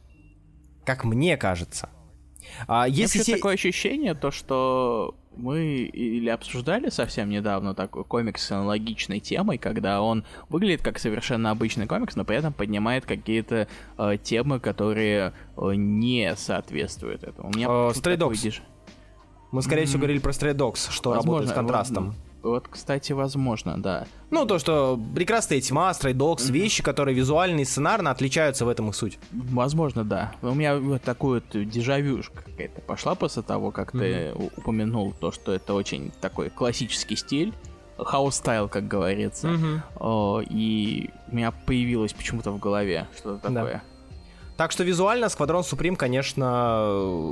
как 0.83 1.03
мне 1.03 1.37
кажется. 1.37 1.89
А 2.67 2.87
если 2.87 3.19
се... 3.19 3.35
такое 3.35 3.55
ощущение, 3.55 4.13
то 4.13 4.31
что 4.31 5.15
мы 5.37 5.65
или 5.65 6.29
обсуждали 6.29 6.89
совсем 6.89 7.29
недавно 7.29 7.75
такой 7.75 8.03
комикс 8.03 8.45
с 8.45 8.51
аналогичной 8.51 9.19
темой, 9.19 9.57
когда 9.57 10.01
он 10.01 10.23
выглядит 10.49 10.81
как 10.81 10.99
совершенно 10.99 11.51
обычный 11.51 11.87
комикс, 11.87 12.15
но 12.15 12.25
при 12.25 12.37
этом 12.37 12.53
поднимает 12.53 13.05
какие-то 13.05 13.67
э, 13.97 14.17
темы, 14.23 14.59
которые 14.59 15.33
э, 15.57 15.71
не 15.75 16.35
соответствуют 16.35 17.23
этому. 17.23 17.49
У 17.49 17.51
меня 17.51 17.67
uh. 17.67 18.61
Мы, 19.51 19.61
скорее 19.61 19.83
mm-hmm. 19.83 19.85
всего, 19.85 19.99
говорили 19.99 20.19
про 20.19 20.31
Stray 20.31 20.53
Dogs, 20.53 20.91
что 20.91 21.11
Возможно, 21.11 21.31
работает 21.31 21.49
с 21.49 21.53
контрастом. 21.53 22.15
Вот, 22.45 22.67
кстати, 22.67 23.11
возможно, 23.11 23.81
да. 23.81 24.05
Ну, 24.29 24.45
то, 24.45 24.59
что 24.59 24.99
прекрасная 25.15 25.59
тьма, 25.61 25.89
Dogs, 25.89 26.37
mm-hmm. 26.37 26.51
вещи, 26.51 26.83
которые 26.83 27.15
визуально 27.15 27.61
и 27.61 27.65
сценарно 27.65 28.11
отличаются, 28.11 28.65
в 28.65 28.69
этом 28.69 28.89
их 28.89 28.95
суть. 28.95 29.17
Возможно, 29.31 30.03
да. 30.03 30.31
У 30.43 30.53
меня 30.53 30.77
вот 30.77 31.01
такой 31.01 31.41
вот 31.41 31.67
дежавюшка 31.67 32.43
какая-то 32.43 32.81
пошла 32.81 33.15
после 33.15 33.41
того, 33.41 33.71
как 33.71 33.95
mm-hmm. 33.95 34.37
ты 34.37 34.51
упомянул 34.57 35.11
то, 35.19 35.31
что 35.31 35.53
это 35.53 35.73
очень 35.73 36.11
такой 36.21 36.51
классический 36.51 37.15
стиль. 37.15 37.51
Хаус 37.97 38.35
стайл, 38.35 38.69
как 38.69 38.87
говорится. 38.87 39.47
Mm-hmm. 39.47 39.79
О, 39.99 40.41
и 40.47 41.09
у 41.31 41.35
меня 41.35 41.51
появилось 41.51 42.13
почему-то 42.13 42.51
в 42.51 42.59
голове 42.59 43.07
что-то 43.17 43.39
такое. 43.39 43.73
Да. 43.73 43.81
Так 44.57 44.71
что 44.71 44.83
визуально 44.83 45.29
Сквадрон 45.29 45.63
Суприм, 45.63 45.95
конечно... 45.95 47.31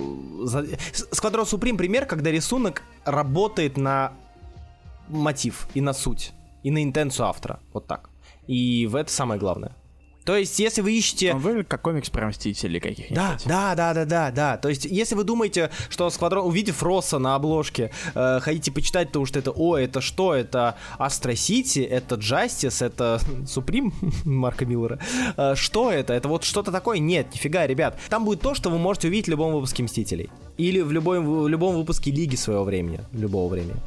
Сквадрон 1.11 1.45
Суприм 1.45 1.77
пример, 1.77 2.07
когда 2.07 2.31
рисунок 2.31 2.81
работает 3.05 3.77
на 3.77 4.13
мотив 5.09 5.67
и 5.73 5.81
на 5.81 5.93
суть, 5.93 6.33
и 6.63 6.71
на 6.71 6.83
интенцию 6.83 7.27
автора. 7.27 7.59
Вот 7.73 7.87
так. 7.87 8.09
И 8.47 8.87
в 8.87 8.95
это 8.95 9.11
самое 9.11 9.39
главное. 9.39 9.75
То 10.25 10.37
есть, 10.37 10.57
если 10.59 10.81
вы 10.81 10.93
ищете... 10.93 11.33
Он 11.33 11.39
выглядит 11.39 11.67
как 11.67 11.81
комикс 11.81 12.09
про 12.09 12.27
Мстителей 12.27 12.79
каких-нибудь. 12.79 13.15
Да, 13.15 13.37
да, 13.45 13.75
да, 13.75 13.93
да, 13.93 14.05
да, 14.05 14.31
да. 14.31 14.57
То 14.57 14.69
есть, 14.69 14.85
если 14.85 15.15
вы 15.15 15.23
думаете, 15.23 15.69
что 15.89 16.09
Сквадрон, 16.09 16.47
увидев 16.47 16.81
Росса 16.81 17.19
на 17.19 17.35
обложке, 17.35 17.91
э, 18.15 18.39
хотите 18.41 18.71
почитать, 18.71 19.11
то 19.11 19.25
что 19.25 19.39
это, 19.39 19.51
о, 19.51 19.77
это 19.77 19.99
что? 19.99 20.33
Это 20.33 20.77
Астро 20.97 21.35
Сити, 21.35 21.79
это 21.79 22.15
Джастис, 22.15 22.81
это 22.81 23.19
Суприм 23.47 23.93
Марка 24.25 24.65
Миллера. 24.65 24.99
Э, 25.35 25.55
что 25.55 25.91
это? 25.91 26.13
Это 26.13 26.29
вот 26.29 26.45
что-то 26.45 26.71
такое? 26.71 26.99
Нет, 26.99 27.33
нифига, 27.33 27.67
ребят. 27.67 27.99
Там 28.09 28.23
будет 28.23 28.39
то, 28.39 28.55
что 28.55 28.69
вы 28.69 28.77
можете 28.77 29.09
увидеть 29.09 29.27
в 29.27 29.31
любом 29.31 29.53
выпуске 29.53 29.83
Мстителей. 29.83 30.29
Или 30.57 30.79
в, 30.81 30.91
любой, 30.91 31.19
в 31.19 31.47
любом 31.47 31.75
выпуске 31.75 32.11
Лиги 32.11 32.35
своего 32.35 32.63
времени, 32.63 33.01
любого 33.11 33.49
времени, 33.49 33.79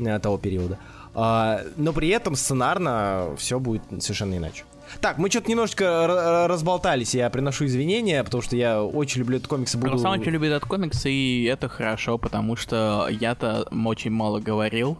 э, 0.00 0.18
того 0.18 0.38
периода. 0.38 0.78
А, 1.14 1.60
но 1.76 1.92
при 1.92 2.08
этом 2.08 2.34
сценарно 2.34 3.34
все 3.38 3.60
будет 3.60 3.82
совершенно 4.00 4.36
иначе. 4.36 4.64
Так, 5.00 5.18
мы 5.18 5.30
что-то 5.30 5.50
немножечко 5.50 6.46
разболтались, 6.48 7.14
я 7.14 7.28
приношу 7.30 7.66
извинения, 7.66 8.22
потому 8.24 8.42
что 8.42 8.56
я 8.56 8.82
очень 8.82 9.20
люблю 9.20 9.36
этот 9.36 9.48
комикс 9.48 9.74
буду... 9.74 9.92
Руслан 9.92 10.20
очень 10.20 10.32
любит 10.32 10.50
этот 10.50 10.68
комикс, 10.68 11.04
и 11.06 11.48
это 11.50 11.68
хорошо, 11.68 12.18
потому 12.18 12.56
что 12.56 13.08
я-то 13.10 13.68
очень 13.70 14.10
мало 14.10 14.40
говорил, 14.40 14.98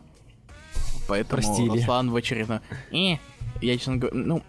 поэтому 1.09 1.43
Простили. 1.43 1.69
Руслан 1.69 2.11
в 2.11 2.17
очередной... 2.17 2.61
И, 2.91 3.19
я, 3.61 3.79
честно 3.79 3.97
говоря, 3.97 4.17
ну, 4.17 4.43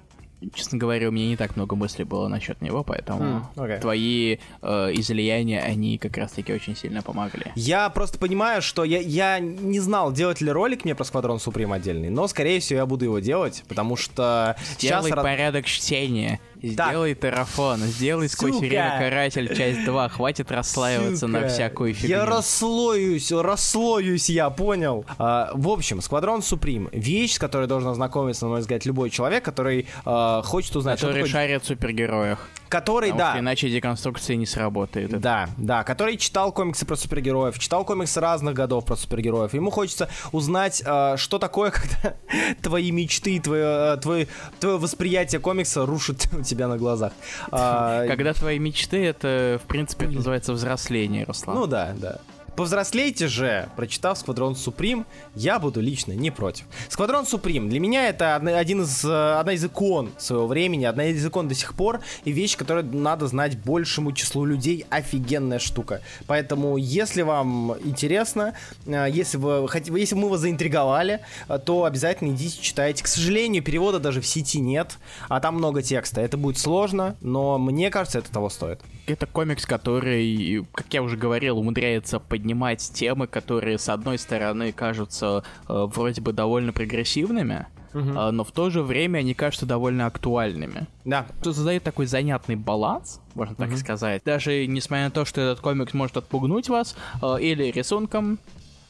честно 0.53 0.77
говоря, 0.77 1.09
у 1.09 1.11
меня 1.11 1.27
не 1.27 1.37
так 1.37 1.55
много 1.55 1.75
мыслей 1.75 2.05
было 2.05 2.27
насчет 2.27 2.61
него, 2.61 2.83
поэтому 2.83 3.49
mm, 3.55 3.55
okay. 3.55 3.79
твои 3.79 4.37
э, 4.61 4.91
излияния, 4.93 5.61
они 5.61 5.97
как 5.97 6.17
раз-таки 6.17 6.53
очень 6.53 6.75
сильно 6.75 7.01
помогли. 7.01 7.45
Я 7.55 7.89
просто 7.89 8.17
понимаю, 8.19 8.61
что 8.61 8.83
я, 8.83 8.99
я 8.99 9.39
не 9.39 9.79
знал, 9.79 10.11
делать 10.11 10.41
ли 10.41 10.51
ролик 10.51 10.85
мне 10.85 10.95
про 10.95 11.03
Сквадрон 11.03 11.39
Суприм 11.39 11.73
отдельный, 11.73 12.09
но, 12.09 12.27
скорее 12.27 12.59
всего, 12.59 12.79
я 12.79 12.85
буду 12.85 13.05
его 13.05 13.19
делать, 13.19 13.63
потому 13.67 13.95
что 13.95 14.55
Сделай 14.79 15.09
сейчас... 15.09 15.23
порядок 15.23 15.65
чтения. 15.65 16.39
Сделай 16.71 17.13
так. 17.13 17.21
тарафон, 17.31 17.79
сделай 17.81 18.29
сквозь 18.29 18.53
Сука. 18.53 18.65
время 18.65 18.97
каратель 18.99 19.55
часть 19.55 19.85
2, 19.85 20.09
хватит 20.09 20.51
расслаиваться 20.51 21.27
Сука. 21.27 21.39
на 21.39 21.47
всякую 21.47 21.93
фигню. 21.93 22.09
Я 22.17 22.25
расслоюсь, 22.25 23.31
расслоюсь 23.31 24.29
я, 24.29 24.49
понял. 24.49 25.05
А, 25.17 25.51
в 25.53 25.69
общем, 25.69 26.01
Сквадрон 26.01 26.41
Суприм, 26.41 26.89
вещь, 26.91 27.33
с 27.33 27.39
которой 27.39 27.67
должен 27.67 27.89
ознакомиться, 27.89 28.45
на 28.45 28.51
мой 28.51 28.59
взгляд, 28.61 28.85
любой 28.85 29.09
человек, 29.09 29.43
который 29.43 29.87
а, 30.05 30.41
хочет 30.41 30.75
узнать, 30.75 30.99
который 30.99 31.25
шарит 31.27 31.63
в 31.63 31.67
супергероях. 31.67 32.47
Который, 32.75 33.11
Потому 33.11 33.33
да. 33.35 33.39
иначе 33.39 33.69
деконструкция 33.69 34.35
не 34.35 34.45
сработает. 34.45 35.17
Да, 35.21 35.47
да, 35.55 35.85
который 35.85 36.17
читал 36.17 36.51
комиксы 36.51 36.85
про 36.85 36.97
супергероев, 36.97 37.57
читал 37.57 37.85
комиксы 37.85 38.19
разных 38.19 38.53
годов 38.53 38.83
про 38.83 38.97
супергероев. 38.97 39.53
Ему 39.53 39.71
хочется 39.71 40.09
узнать, 40.33 40.83
а, 40.85 41.15
что 41.15 41.39
такое, 41.39 41.71
когда 41.71 42.17
твои 42.61 42.91
мечты, 42.91 43.39
твое, 43.39 43.95
твое, 43.95 44.27
твое 44.59 44.77
восприятие 44.77 45.39
комикса 45.39 45.85
рушит 45.85 46.27
у 46.37 46.41
тебя 46.41 46.67
на 46.67 46.77
глазах. 46.77 47.13
А, 47.49 48.05
Когда 48.07 48.33
твои 48.33 48.59
мечты, 48.59 49.05
это, 49.05 49.57
в 49.63 49.67
принципе, 49.67 50.07
называется 50.07 50.51
взросление, 50.51 51.23
Руслан. 51.23 51.55
Ну 51.55 51.67
да, 51.67 51.93
да. 51.95 52.19
Повзрослейте 52.55 53.27
же, 53.27 53.67
прочитав 53.75 54.17
Сквадрон 54.17 54.55
Суприм, 54.55 55.05
я 55.35 55.59
буду 55.59 55.81
лично 55.81 56.13
не 56.13 56.31
против. 56.31 56.63
Сквадрон 56.87 57.25
Суприм 57.25 57.69
для 57.69 57.81
меня 57.81 58.07
это 58.07 58.35
один 58.35 58.83
из, 58.83 59.03
э, 59.03 59.33
одна 59.37 59.53
из 59.53 59.65
икон 59.65 60.11
своего 60.17 60.47
времени, 60.47 60.85
одна 60.85 61.07
из 61.07 61.25
икон 61.25 61.49
до 61.49 61.55
сих 61.55 61.73
пор, 61.73 61.99
и 62.23 62.31
вещь, 62.31 62.55
которую 62.55 62.85
надо 62.95 63.27
знать 63.27 63.57
большему 63.57 64.13
числу 64.13 64.45
людей, 64.45 64.85
офигенная 64.89 65.59
штука. 65.59 66.01
Поэтому, 66.27 66.77
если 66.77 67.23
вам 67.23 67.75
интересно, 67.83 68.53
э, 68.85 69.07
если, 69.11 69.35
вы, 69.37 69.67
если 69.99 70.15
мы 70.15 70.29
вас 70.29 70.39
заинтриговали, 70.39 71.19
э, 71.49 71.59
то 71.59 71.83
обязательно 71.83 72.29
идите 72.29 72.61
читайте. 72.61 73.03
К 73.03 73.07
сожалению, 73.07 73.63
перевода 73.63 73.99
даже 73.99 74.21
в 74.21 74.25
сети 74.25 74.61
нет, 74.61 74.97
а 75.27 75.41
там 75.41 75.55
много 75.55 75.81
текста. 75.81 76.21
Это 76.21 76.37
будет 76.37 76.57
сложно, 76.57 77.17
но 77.19 77.57
мне 77.57 77.89
кажется, 77.89 78.19
это 78.19 78.31
того 78.31 78.49
стоит. 78.49 78.79
Это 79.07 79.25
комикс, 79.25 79.65
который, 79.65 80.65
как 80.73 80.93
я 80.93 81.03
уже 81.03 81.17
говорил, 81.17 81.59
умудряется 81.59 82.19
поднять 82.19 82.44
поднимать 82.45 82.91
темы, 82.93 83.25
которые, 83.25 83.79
с 83.79 83.89
одной 83.89 84.19
стороны, 84.19 84.71
кажутся 84.71 85.43
э, 85.67 85.87
вроде 85.91 86.21
бы 86.21 86.31
довольно 86.31 86.71
прогрессивными, 86.73 87.65
угу. 87.91 88.09
э, 88.09 88.31
но 88.31 88.43
в 88.43 88.51
то 88.51 88.69
же 88.69 88.83
время 88.83 89.19
они 89.19 89.33
кажутся 89.33 89.65
довольно 89.65 90.05
актуальными. 90.05 90.85
Да. 91.05 91.25
Тут 91.41 91.55
создает 91.55 91.81
такой 91.81 92.05
занятный 92.05 92.55
баланс, 92.55 93.19
можно 93.33 93.55
так 93.55 93.69
угу. 93.69 93.77
сказать. 93.77 94.21
Даже 94.23 94.67
несмотря 94.67 95.05
на 95.05 95.11
то, 95.11 95.25
что 95.25 95.41
этот 95.41 95.59
комикс 95.59 95.95
может 95.95 96.17
отпугнуть 96.17 96.69
вас, 96.69 96.95
э, 97.23 97.37
или 97.41 97.71
рисунком, 97.71 98.37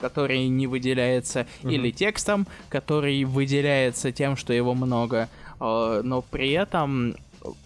который 0.02 0.50
не 0.50 0.68
выделяется, 0.68 1.48
угу. 1.64 1.70
или 1.70 1.92
текстом, 1.92 2.48
который 2.68 3.24
выделяется 3.24 4.12
тем, 4.12 4.36
что 4.36 4.52
его 4.52 4.74
много, 4.74 5.30
э, 5.62 6.02
но 6.04 6.22
при 6.24 6.52
этом 6.52 7.16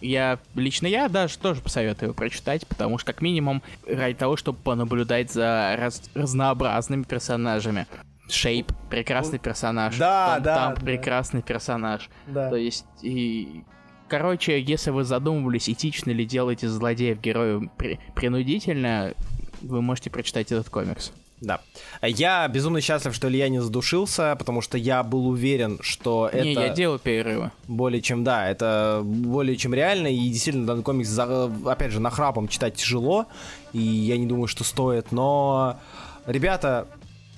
я 0.00 0.38
лично 0.54 0.86
я 0.86 1.08
даже 1.08 1.38
тоже 1.38 1.60
посоветую 1.60 2.14
прочитать, 2.14 2.66
потому 2.66 2.98
что 2.98 3.12
как 3.12 3.22
минимум 3.22 3.62
ради 3.86 4.16
того, 4.16 4.36
чтобы 4.36 4.58
понаблюдать 4.58 5.32
за 5.32 5.76
раз, 5.78 6.02
разнообразными 6.14 7.02
персонажами. 7.02 7.86
Шейп 8.28 8.72
прекрасный 8.88 9.38
персонаж. 9.38 9.96
Да, 9.96 10.34
Том, 10.36 10.44
да. 10.44 10.54
Там 10.54 10.74
да. 10.74 10.80
прекрасный 10.80 11.42
персонаж. 11.42 12.08
Да. 12.28 12.50
То 12.50 12.56
есть 12.56 12.86
и 13.02 13.64
Короче, 14.10 14.60
если 14.60 14.90
вы 14.90 15.04
задумывались, 15.04 15.68
этично 15.68 16.10
ли 16.10 16.26
делать 16.26 16.64
из 16.64 16.72
злодеев 16.72 17.20
героев 17.20 17.70
при 17.76 18.00
принудительно, 18.16 19.14
вы 19.62 19.82
можете 19.82 20.10
прочитать 20.10 20.50
этот 20.50 20.68
комикс. 20.68 21.12
Да. 21.40 21.60
Я 22.02 22.46
безумно 22.48 22.80
счастлив, 22.80 23.14
что 23.14 23.28
Илья 23.28 23.48
не 23.48 23.60
задушился, 23.60 24.36
потому 24.38 24.60
что 24.60 24.76
я 24.76 25.02
был 25.02 25.26
уверен, 25.28 25.78
что 25.80 26.28
это... 26.30 26.44
Не, 26.44 26.52
я 26.52 26.68
делал 26.68 26.98
перерывы. 26.98 27.50
Более 27.66 28.02
чем, 28.02 28.24
да, 28.24 28.48
это 28.50 29.00
более 29.02 29.56
чем 29.56 29.72
реально, 29.72 30.08
и 30.08 30.28
действительно 30.28 30.66
данный 30.66 30.82
комикс, 30.82 31.08
за, 31.08 31.50
опять 31.66 31.92
же, 31.92 32.00
нахрапом 32.00 32.46
читать 32.48 32.74
тяжело, 32.74 33.26
и 33.72 33.80
я 33.80 34.18
не 34.18 34.26
думаю, 34.26 34.48
что 34.48 34.64
стоит, 34.64 35.12
но... 35.12 35.78
Ребята, 36.26 36.86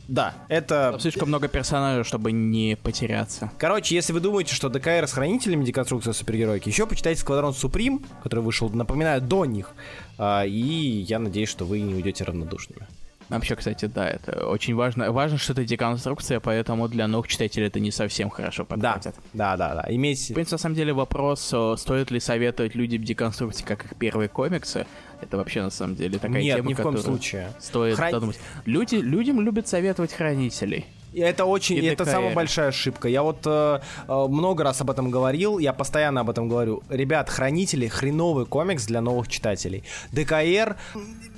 да, 0.09 0.34
это... 0.48 0.90
Там 0.90 1.00
слишком 1.00 1.28
много 1.28 1.46
персонажей, 1.46 2.05
чтобы 2.05 2.32
не 2.32 2.76
потеряться. 2.76 3.53
Короче, 3.57 3.94
если 3.94 4.12
вы 4.12 4.20
думаете, 4.20 4.55
что 4.55 4.68
ДКР 4.68 5.07
с 5.07 5.12
хранителями 5.12 5.64
деконструкция 5.64 6.12
супергероики, 6.12 6.68
еще 6.68 6.86
почитайте 6.86 7.20
Сквадрон 7.20 7.55
Суприм, 7.55 8.05
который 8.22 8.40
вышел, 8.40 8.68
напоминаю, 8.68 9.22
до 9.22 9.44
них. 9.44 9.70
А, 10.18 10.44
и 10.44 10.50
я 10.50 11.20
надеюсь, 11.20 11.48
что 11.48 11.64
вы 11.64 11.80
не 11.80 11.94
уйдете 11.94 12.24
равнодушными. 12.24 12.88
Вообще, 13.32 13.56
кстати, 13.56 13.86
да, 13.86 14.08
это 14.08 14.46
очень 14.46 14.74
важно. 14.74 15.10
Важно, 15.10 15.38
что 15.38 15.52
это 15.52 15.64
деконструкция, 15.64 16.40
поэтому 16.40 16.88
для 16.88 17.06
новых 17.08 17.28
читателей 17.28 17.66
это 17.66 17.80
не 17.80 17.90
совсем 17.90 18.30
хорошо 18.30 18.64
подходит. 18.64 19.04
Да, 19.32 19.56
да, 19.56 19.56
да, 19.56 19.82
да. 19.82 19.86
Имейте... 19.94 20.32
В 20.32 20.34
принципе, 20.34 20.54
на 20.54 20.58
самом 20.58 20.76
деле 20.76 20.92
вопрос, 20.92 21.40
стоит 21.76 22.10
ли 22.10 22.20
советовать 22.20 22.74
людям 22.74 23.02
деконструкции, 23.02 23.64
как 23.64 23.84
их 23.84 23.96
первые 23.96 24.28
комиксы, 24.28 24.86
это 25.20 25.36
вообще 25.36 25.62
на 25.62 25.70
самом 25.70 25.96
деле 25.96 26.18
такая 26.18 26.42
Нет, 26.42 26.56
тема, 26.56 26.68
ни 26.68 26.74
в 26.74 26.82
коем 26.82 26.98
случае. 26.98 27.48
стоит 27.60 27.96
Хран- 27.98 28.10
задумать. 28.10 28.38
Люди, 28.66 28.96
людям 28.96 29.40
любят 29.40 29.68
советовать 29.68 30.12
хранителей. 30.12 30.86
И 31.12 31.20
это 31.20 31.44
очень, 31.44 31.76
И 31.76 31.84
это 31.84 32.04
самая 32.04 32.34
большая 32.34 32.68
ошибка. 32.68 33.08
Я 33.08 33.22
вот 33.22 33.40
э, 33.44 33.80
э, 34.08 34.26
много 34.28 34.64
раз 34.64 34.80
об 34.80 34.90
этом 34.90 35.10
говорил, 35.10 35.58
я 35.58 35.72
постоянно 35.72 36.20
об 36.22 36.30
этом 36.30 36.48
говорю. 36.48 36.82
Ребят, 36.88 37.28
Хранители 37.28 37.86
хреновый 37.88 38.46
комикс 38.46 38.86
для 38.86 39.00
новых 39.00 39.28
читателей. 39.28 39.84
ДКР 40.12 40.76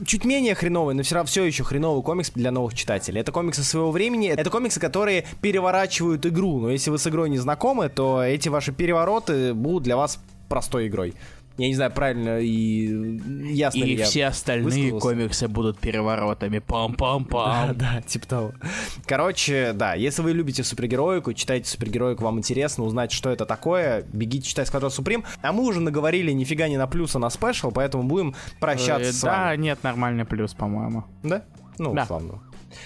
чуть 0.07 0.25
менее 0.25 0.55
хреновый, 0.55 0.95
но 0.95 1.03
все 1.03 1.16
равно 1.16 1.27
все 1.27 1.45
еще 1.45 1.64
хреновый 1.64 2.03
комикс 2.03 2.31
для 2.31 2.51
новых 2.51 2.75
читателей. 2.75 3.20
Это 3.20 3.33
комиксы 3.33 3.62
своего 3.62 3.91
времени, 3.91 4.29
это 4.29 4.51
комиксы, 4.51 4.81
которые 4.81 5.25
переворачивают 5.41 6.25
игру. 6.27 6.61
Но 6.61 6.70
если 6.70 6.91
вы 6.91 6.99
с 6.99 7.07
игрой 7.07 7.31
не 7.31 7.39
знакомы, 7.39 7.89
то 7.89 8.22
эти 8.22 8.49
ваши 8.49 8.72
перевороты 8.72 9.55
будут 9.55 9.83
для 9.83 9.97
вас 9.97 10.20
простой 10.49 10.89
игрой. 10.89 11.14
Я 11.57 11.69
не 11.69 11.75
знаю, 11.77 11.93
правильно 11.93 12.41
и 12.41 13.21
ясно 13.53 13.85
ли 13.85 13.95
И 13.95 13.99
я 13.99 14.05
все 14.07 14.27
остальные 14.27 14.93
высказался? 14.93 15.01
комиксы 15.01 15.49
будут 15.49 15.79
переворотами. 15.79 16.59
Пам-пам-пам. 16.59 17.75
Да, 17.75 18.03
типа 18.03 18.27
того. 18.27 18.53
Короче, 19.07 19.73
да, 19.73 19.95
если 19.95 20.23
вы 20.23 20.33
любите 20.33 20.65
супергероику, 20.65 21.33
читаете 21.33 21.69
супергероику, 21.71 22.25
вам 22.25 22.39
интересно 22.39 22.83
узнать, 22.85 23.13
что 23.13 23.31
это 23.31 23.47
такое, 23.47 24.05
бегите 24.13 24.49
читать 24.49 24.67
Сквадрон 24.67 24.91
Суприм. 24.91 25.25
А 25.43 25.53
мы 25.53 25.63
уже 25.65 25.79
наговорили 25.81 26.33
нифига 26.33 26.67
не 26.69 26.77
на 26.77 26.89
плюс, 26.89 27.15
а 27.15 27.21
на 27.21 27.31
спешл, 27.31 27.71
поэтому 27.71 28.03
будем 28.03 28.35
прощаться 28.59 29.11
Э, 29.11 29.13
с 29.13 29.21
Да, 29.21 29.45
вами. 29.45 29.63
нет, 29.63 29.79
нормальный 29.85 30.25
плюс, 30.25 30.55
по-моему. 30.55 31.05
Да? 31.23 31.45
Ну, 31.79 31.95
Да. 31.95 32.03
Я 32.03 32.09
равно 32.09 32.43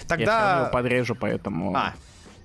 Тогда... 0.07 0.59
его 0.61 0.71
подрежу, 0.71 1.15
поэтому 1.15 1.75
А, 1.75 1.93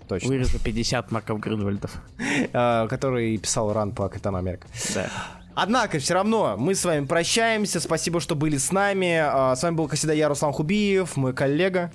точно. 0.09 0.29
вырежу 0.29 0.59
50 0.59 1.11
марков 1.13 1.39
Гринвальдов. 1.41 1.91
Э, 2.55 2.87
Который 2.89 3.37
писал 3.37 3.75
ран 3.75 3.93
по 3.93 4.09
Капитану 4.09 4.39
Америка. 4.39 4.67
Да. 4.95 5.11
Однако, 5.55 5.99
все 5.99 6.15
равно, 6.15 6.57
мы 6.59 6.75
с 6.75 6.85
вами 6.85 7.07
прощаемся. 7.07 7.81
Спасибо, 7.81 8.21
что 8.21 8.35
были 8.35 8.57
с 8.57 8.73
нами. 8.73 9.19
А, 9.23 9.55
С 9.55 9.63
вами 9.63 9.77
был, 9.77 9.87
как 9.89 9.97
всегда, 9.99 10.13
я, 10.13 10.29
Руслан 10.29 10.53
Хубиев, 10.53 11.17
мой 11.17 11.33
коллега. 11.33 11.93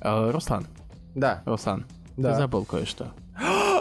Э, 0.00 0.30
Руслан, 0.30 0.66
Да. 1.14 1.42
Руслан, 1.44 1.86
Да. 2.16 2.32
ты 2.32 2.36
забыл 2.38 2.64
кое-что. 2.64 3.12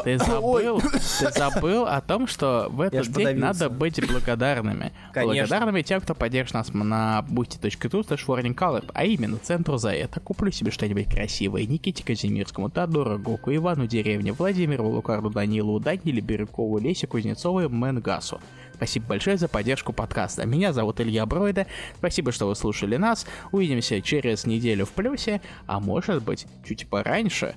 Ты 0.04 0.18
забыл, 0.18 0.82
ты 0.82 1.32
забыл 1.32 1.86
о 1.86 2.02
том, 2.02 2.28
что 2.28 2.68
в 2.70 2.82
Я 2.82 2.88
этот 2.88 3.06
ж 3.06 3.08
день 3.08 3.16
подавился. 3.16 3.46
надо 3.46 3.70
быть 3.70 4.12
благодарными. 4.12 4.92
Конечно. 5.14 5.34
Благодарными 5.34 5.82
тем, 5.82 6.02
кто 6.02 6.16
поддержит 6.16 6.54
нас 6.54 6.74
на 6.74 7.26
boosty.tu 7.30 8.08
slash 8.08 8.90
а 8.94 9.06
именно 9.06 9.38
центру 9.38 9.78
за 9.78 9.92
это. 9.92 10.20
Куплю 10.20 10.52
себе 10.52 10.72
что-нибудь 10.72 11.10
красивое. 11.10 11.66
Никите 11.66 12.04
Казимирскому, 12.04 12.70
Теодору 12.70 13.18
Гоку, 13.20 13.54
Ивану 13.54 13.88
Деревне, 13.88 14.32
Владимиру 14.32 14.88
Лукарду 14.88 15.30
Данилову, 15.30 15.80
Даниле 15.80 16.22
Бирюкову, 16.22 16.80
Лесе 16.80 17.08
Кузнецову 17.08 17.62
и 17.62 17.68
Мэнгасу. 17.68 18.40
Спасибо 18.80 19.08
большое 19.08 19.36
за 19.36 19.50
поддержку 19.50 19.92
подкаста. 19.92 20.46
Меня 20.46 20.72
зовут 20.72 21.02
Илья 21.02 21.26
Бройда. 21.26 21.68
Спасибо, 21.98 22.32
что 22.32 22.48
вы 22.48 22.56
слушали 22.56 22.96
нас. 22.96 23.28
Увидимся 23.52 24.02
через 24.02 24.46
неделю 24.46 24.86
в 24.86 24.92
плюсе, 24.92 25.42
а 25.68 25.82
может 25.82 26.24
быть, 26.24 26.48
чуть 26.66 26.88
пораньше 26.88 27.56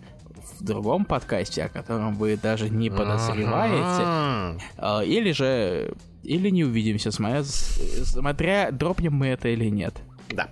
в 0.62 0.64
другом 0.64 1.04
подкасте, 1.04 1.64
о 1.64 1.68
котором 1.68 2.14
вы 2.14 2.36
даже 2.36 2.70
не 2.70 2.88
подозреваете. 2.88 3.82
Ага. 3.82 4.58
А, 4.78 5.00
Или 5.02 5.32
же... 5.32 5.94
Или 6.22 6.50
не 6.50 6.62
увидимся, 6.64 7.10
смотря, 7.10 7.42
смотря 7.42 8.70
дропнем 8.70 9.12
мы 9.12 9.26
это 9.26 9.48
или 9.48 9.68
нет. 9.68 9.94
Да. 10.28 10.48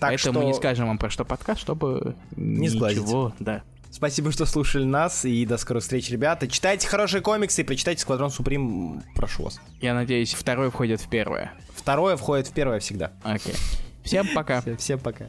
Так 0.00 0.10
Поэтому 0.10 0.32
что... 0.32 0.32
мы 0.32 0.44
не 0.46 0.54
скажем 0.54 0.86
вам 0.86 0.96
про 0.96 1.10
что 1.10 1.26
подкаст, 1.26 1.60
чтобы 1.60 2.16
Не 2.36 2.70
сглазить. 2.70 3.02
ничего, 3.02 3.34
да. 3.38 3.62
Спасибо, 3.90 4.32
что 4.32 4.46
слушали 4.46 4.84
нас, 4.84 5.26
и 5.26 5.44
до 5.44 5.58
скорых 5.58 5.82
встреч, 5.82 6.10
ребята. 6.10 6.48
Читайте 6.48 6.88
хорошие 6.88 7.20
комиксы 7.20 7.60
и 7.60 7.64
почитайте 7.64 8.00
Сквадрон 8.00 8.30
Суприм, 8.30 9.02
прошу 9.14 9.44
вас. 9.44 9.60
Я 9.82 9.92
надеюсь, 9.92 10.32
второй 10.32 10.70
входит 10.70 11.02
в 11.02 11.08
первое. 11.10 11.52
Второе 11.76 12.16
входит 12.16 12.48
в 12.48 12.52
первое 12.52 12.80
всегда. 12.80 13.12
Окей. 13.22 13.54
Всем 14.04 14.26
пока. 14.34 14.62
Всем 14.78 14.98
пока. 14.98 15.22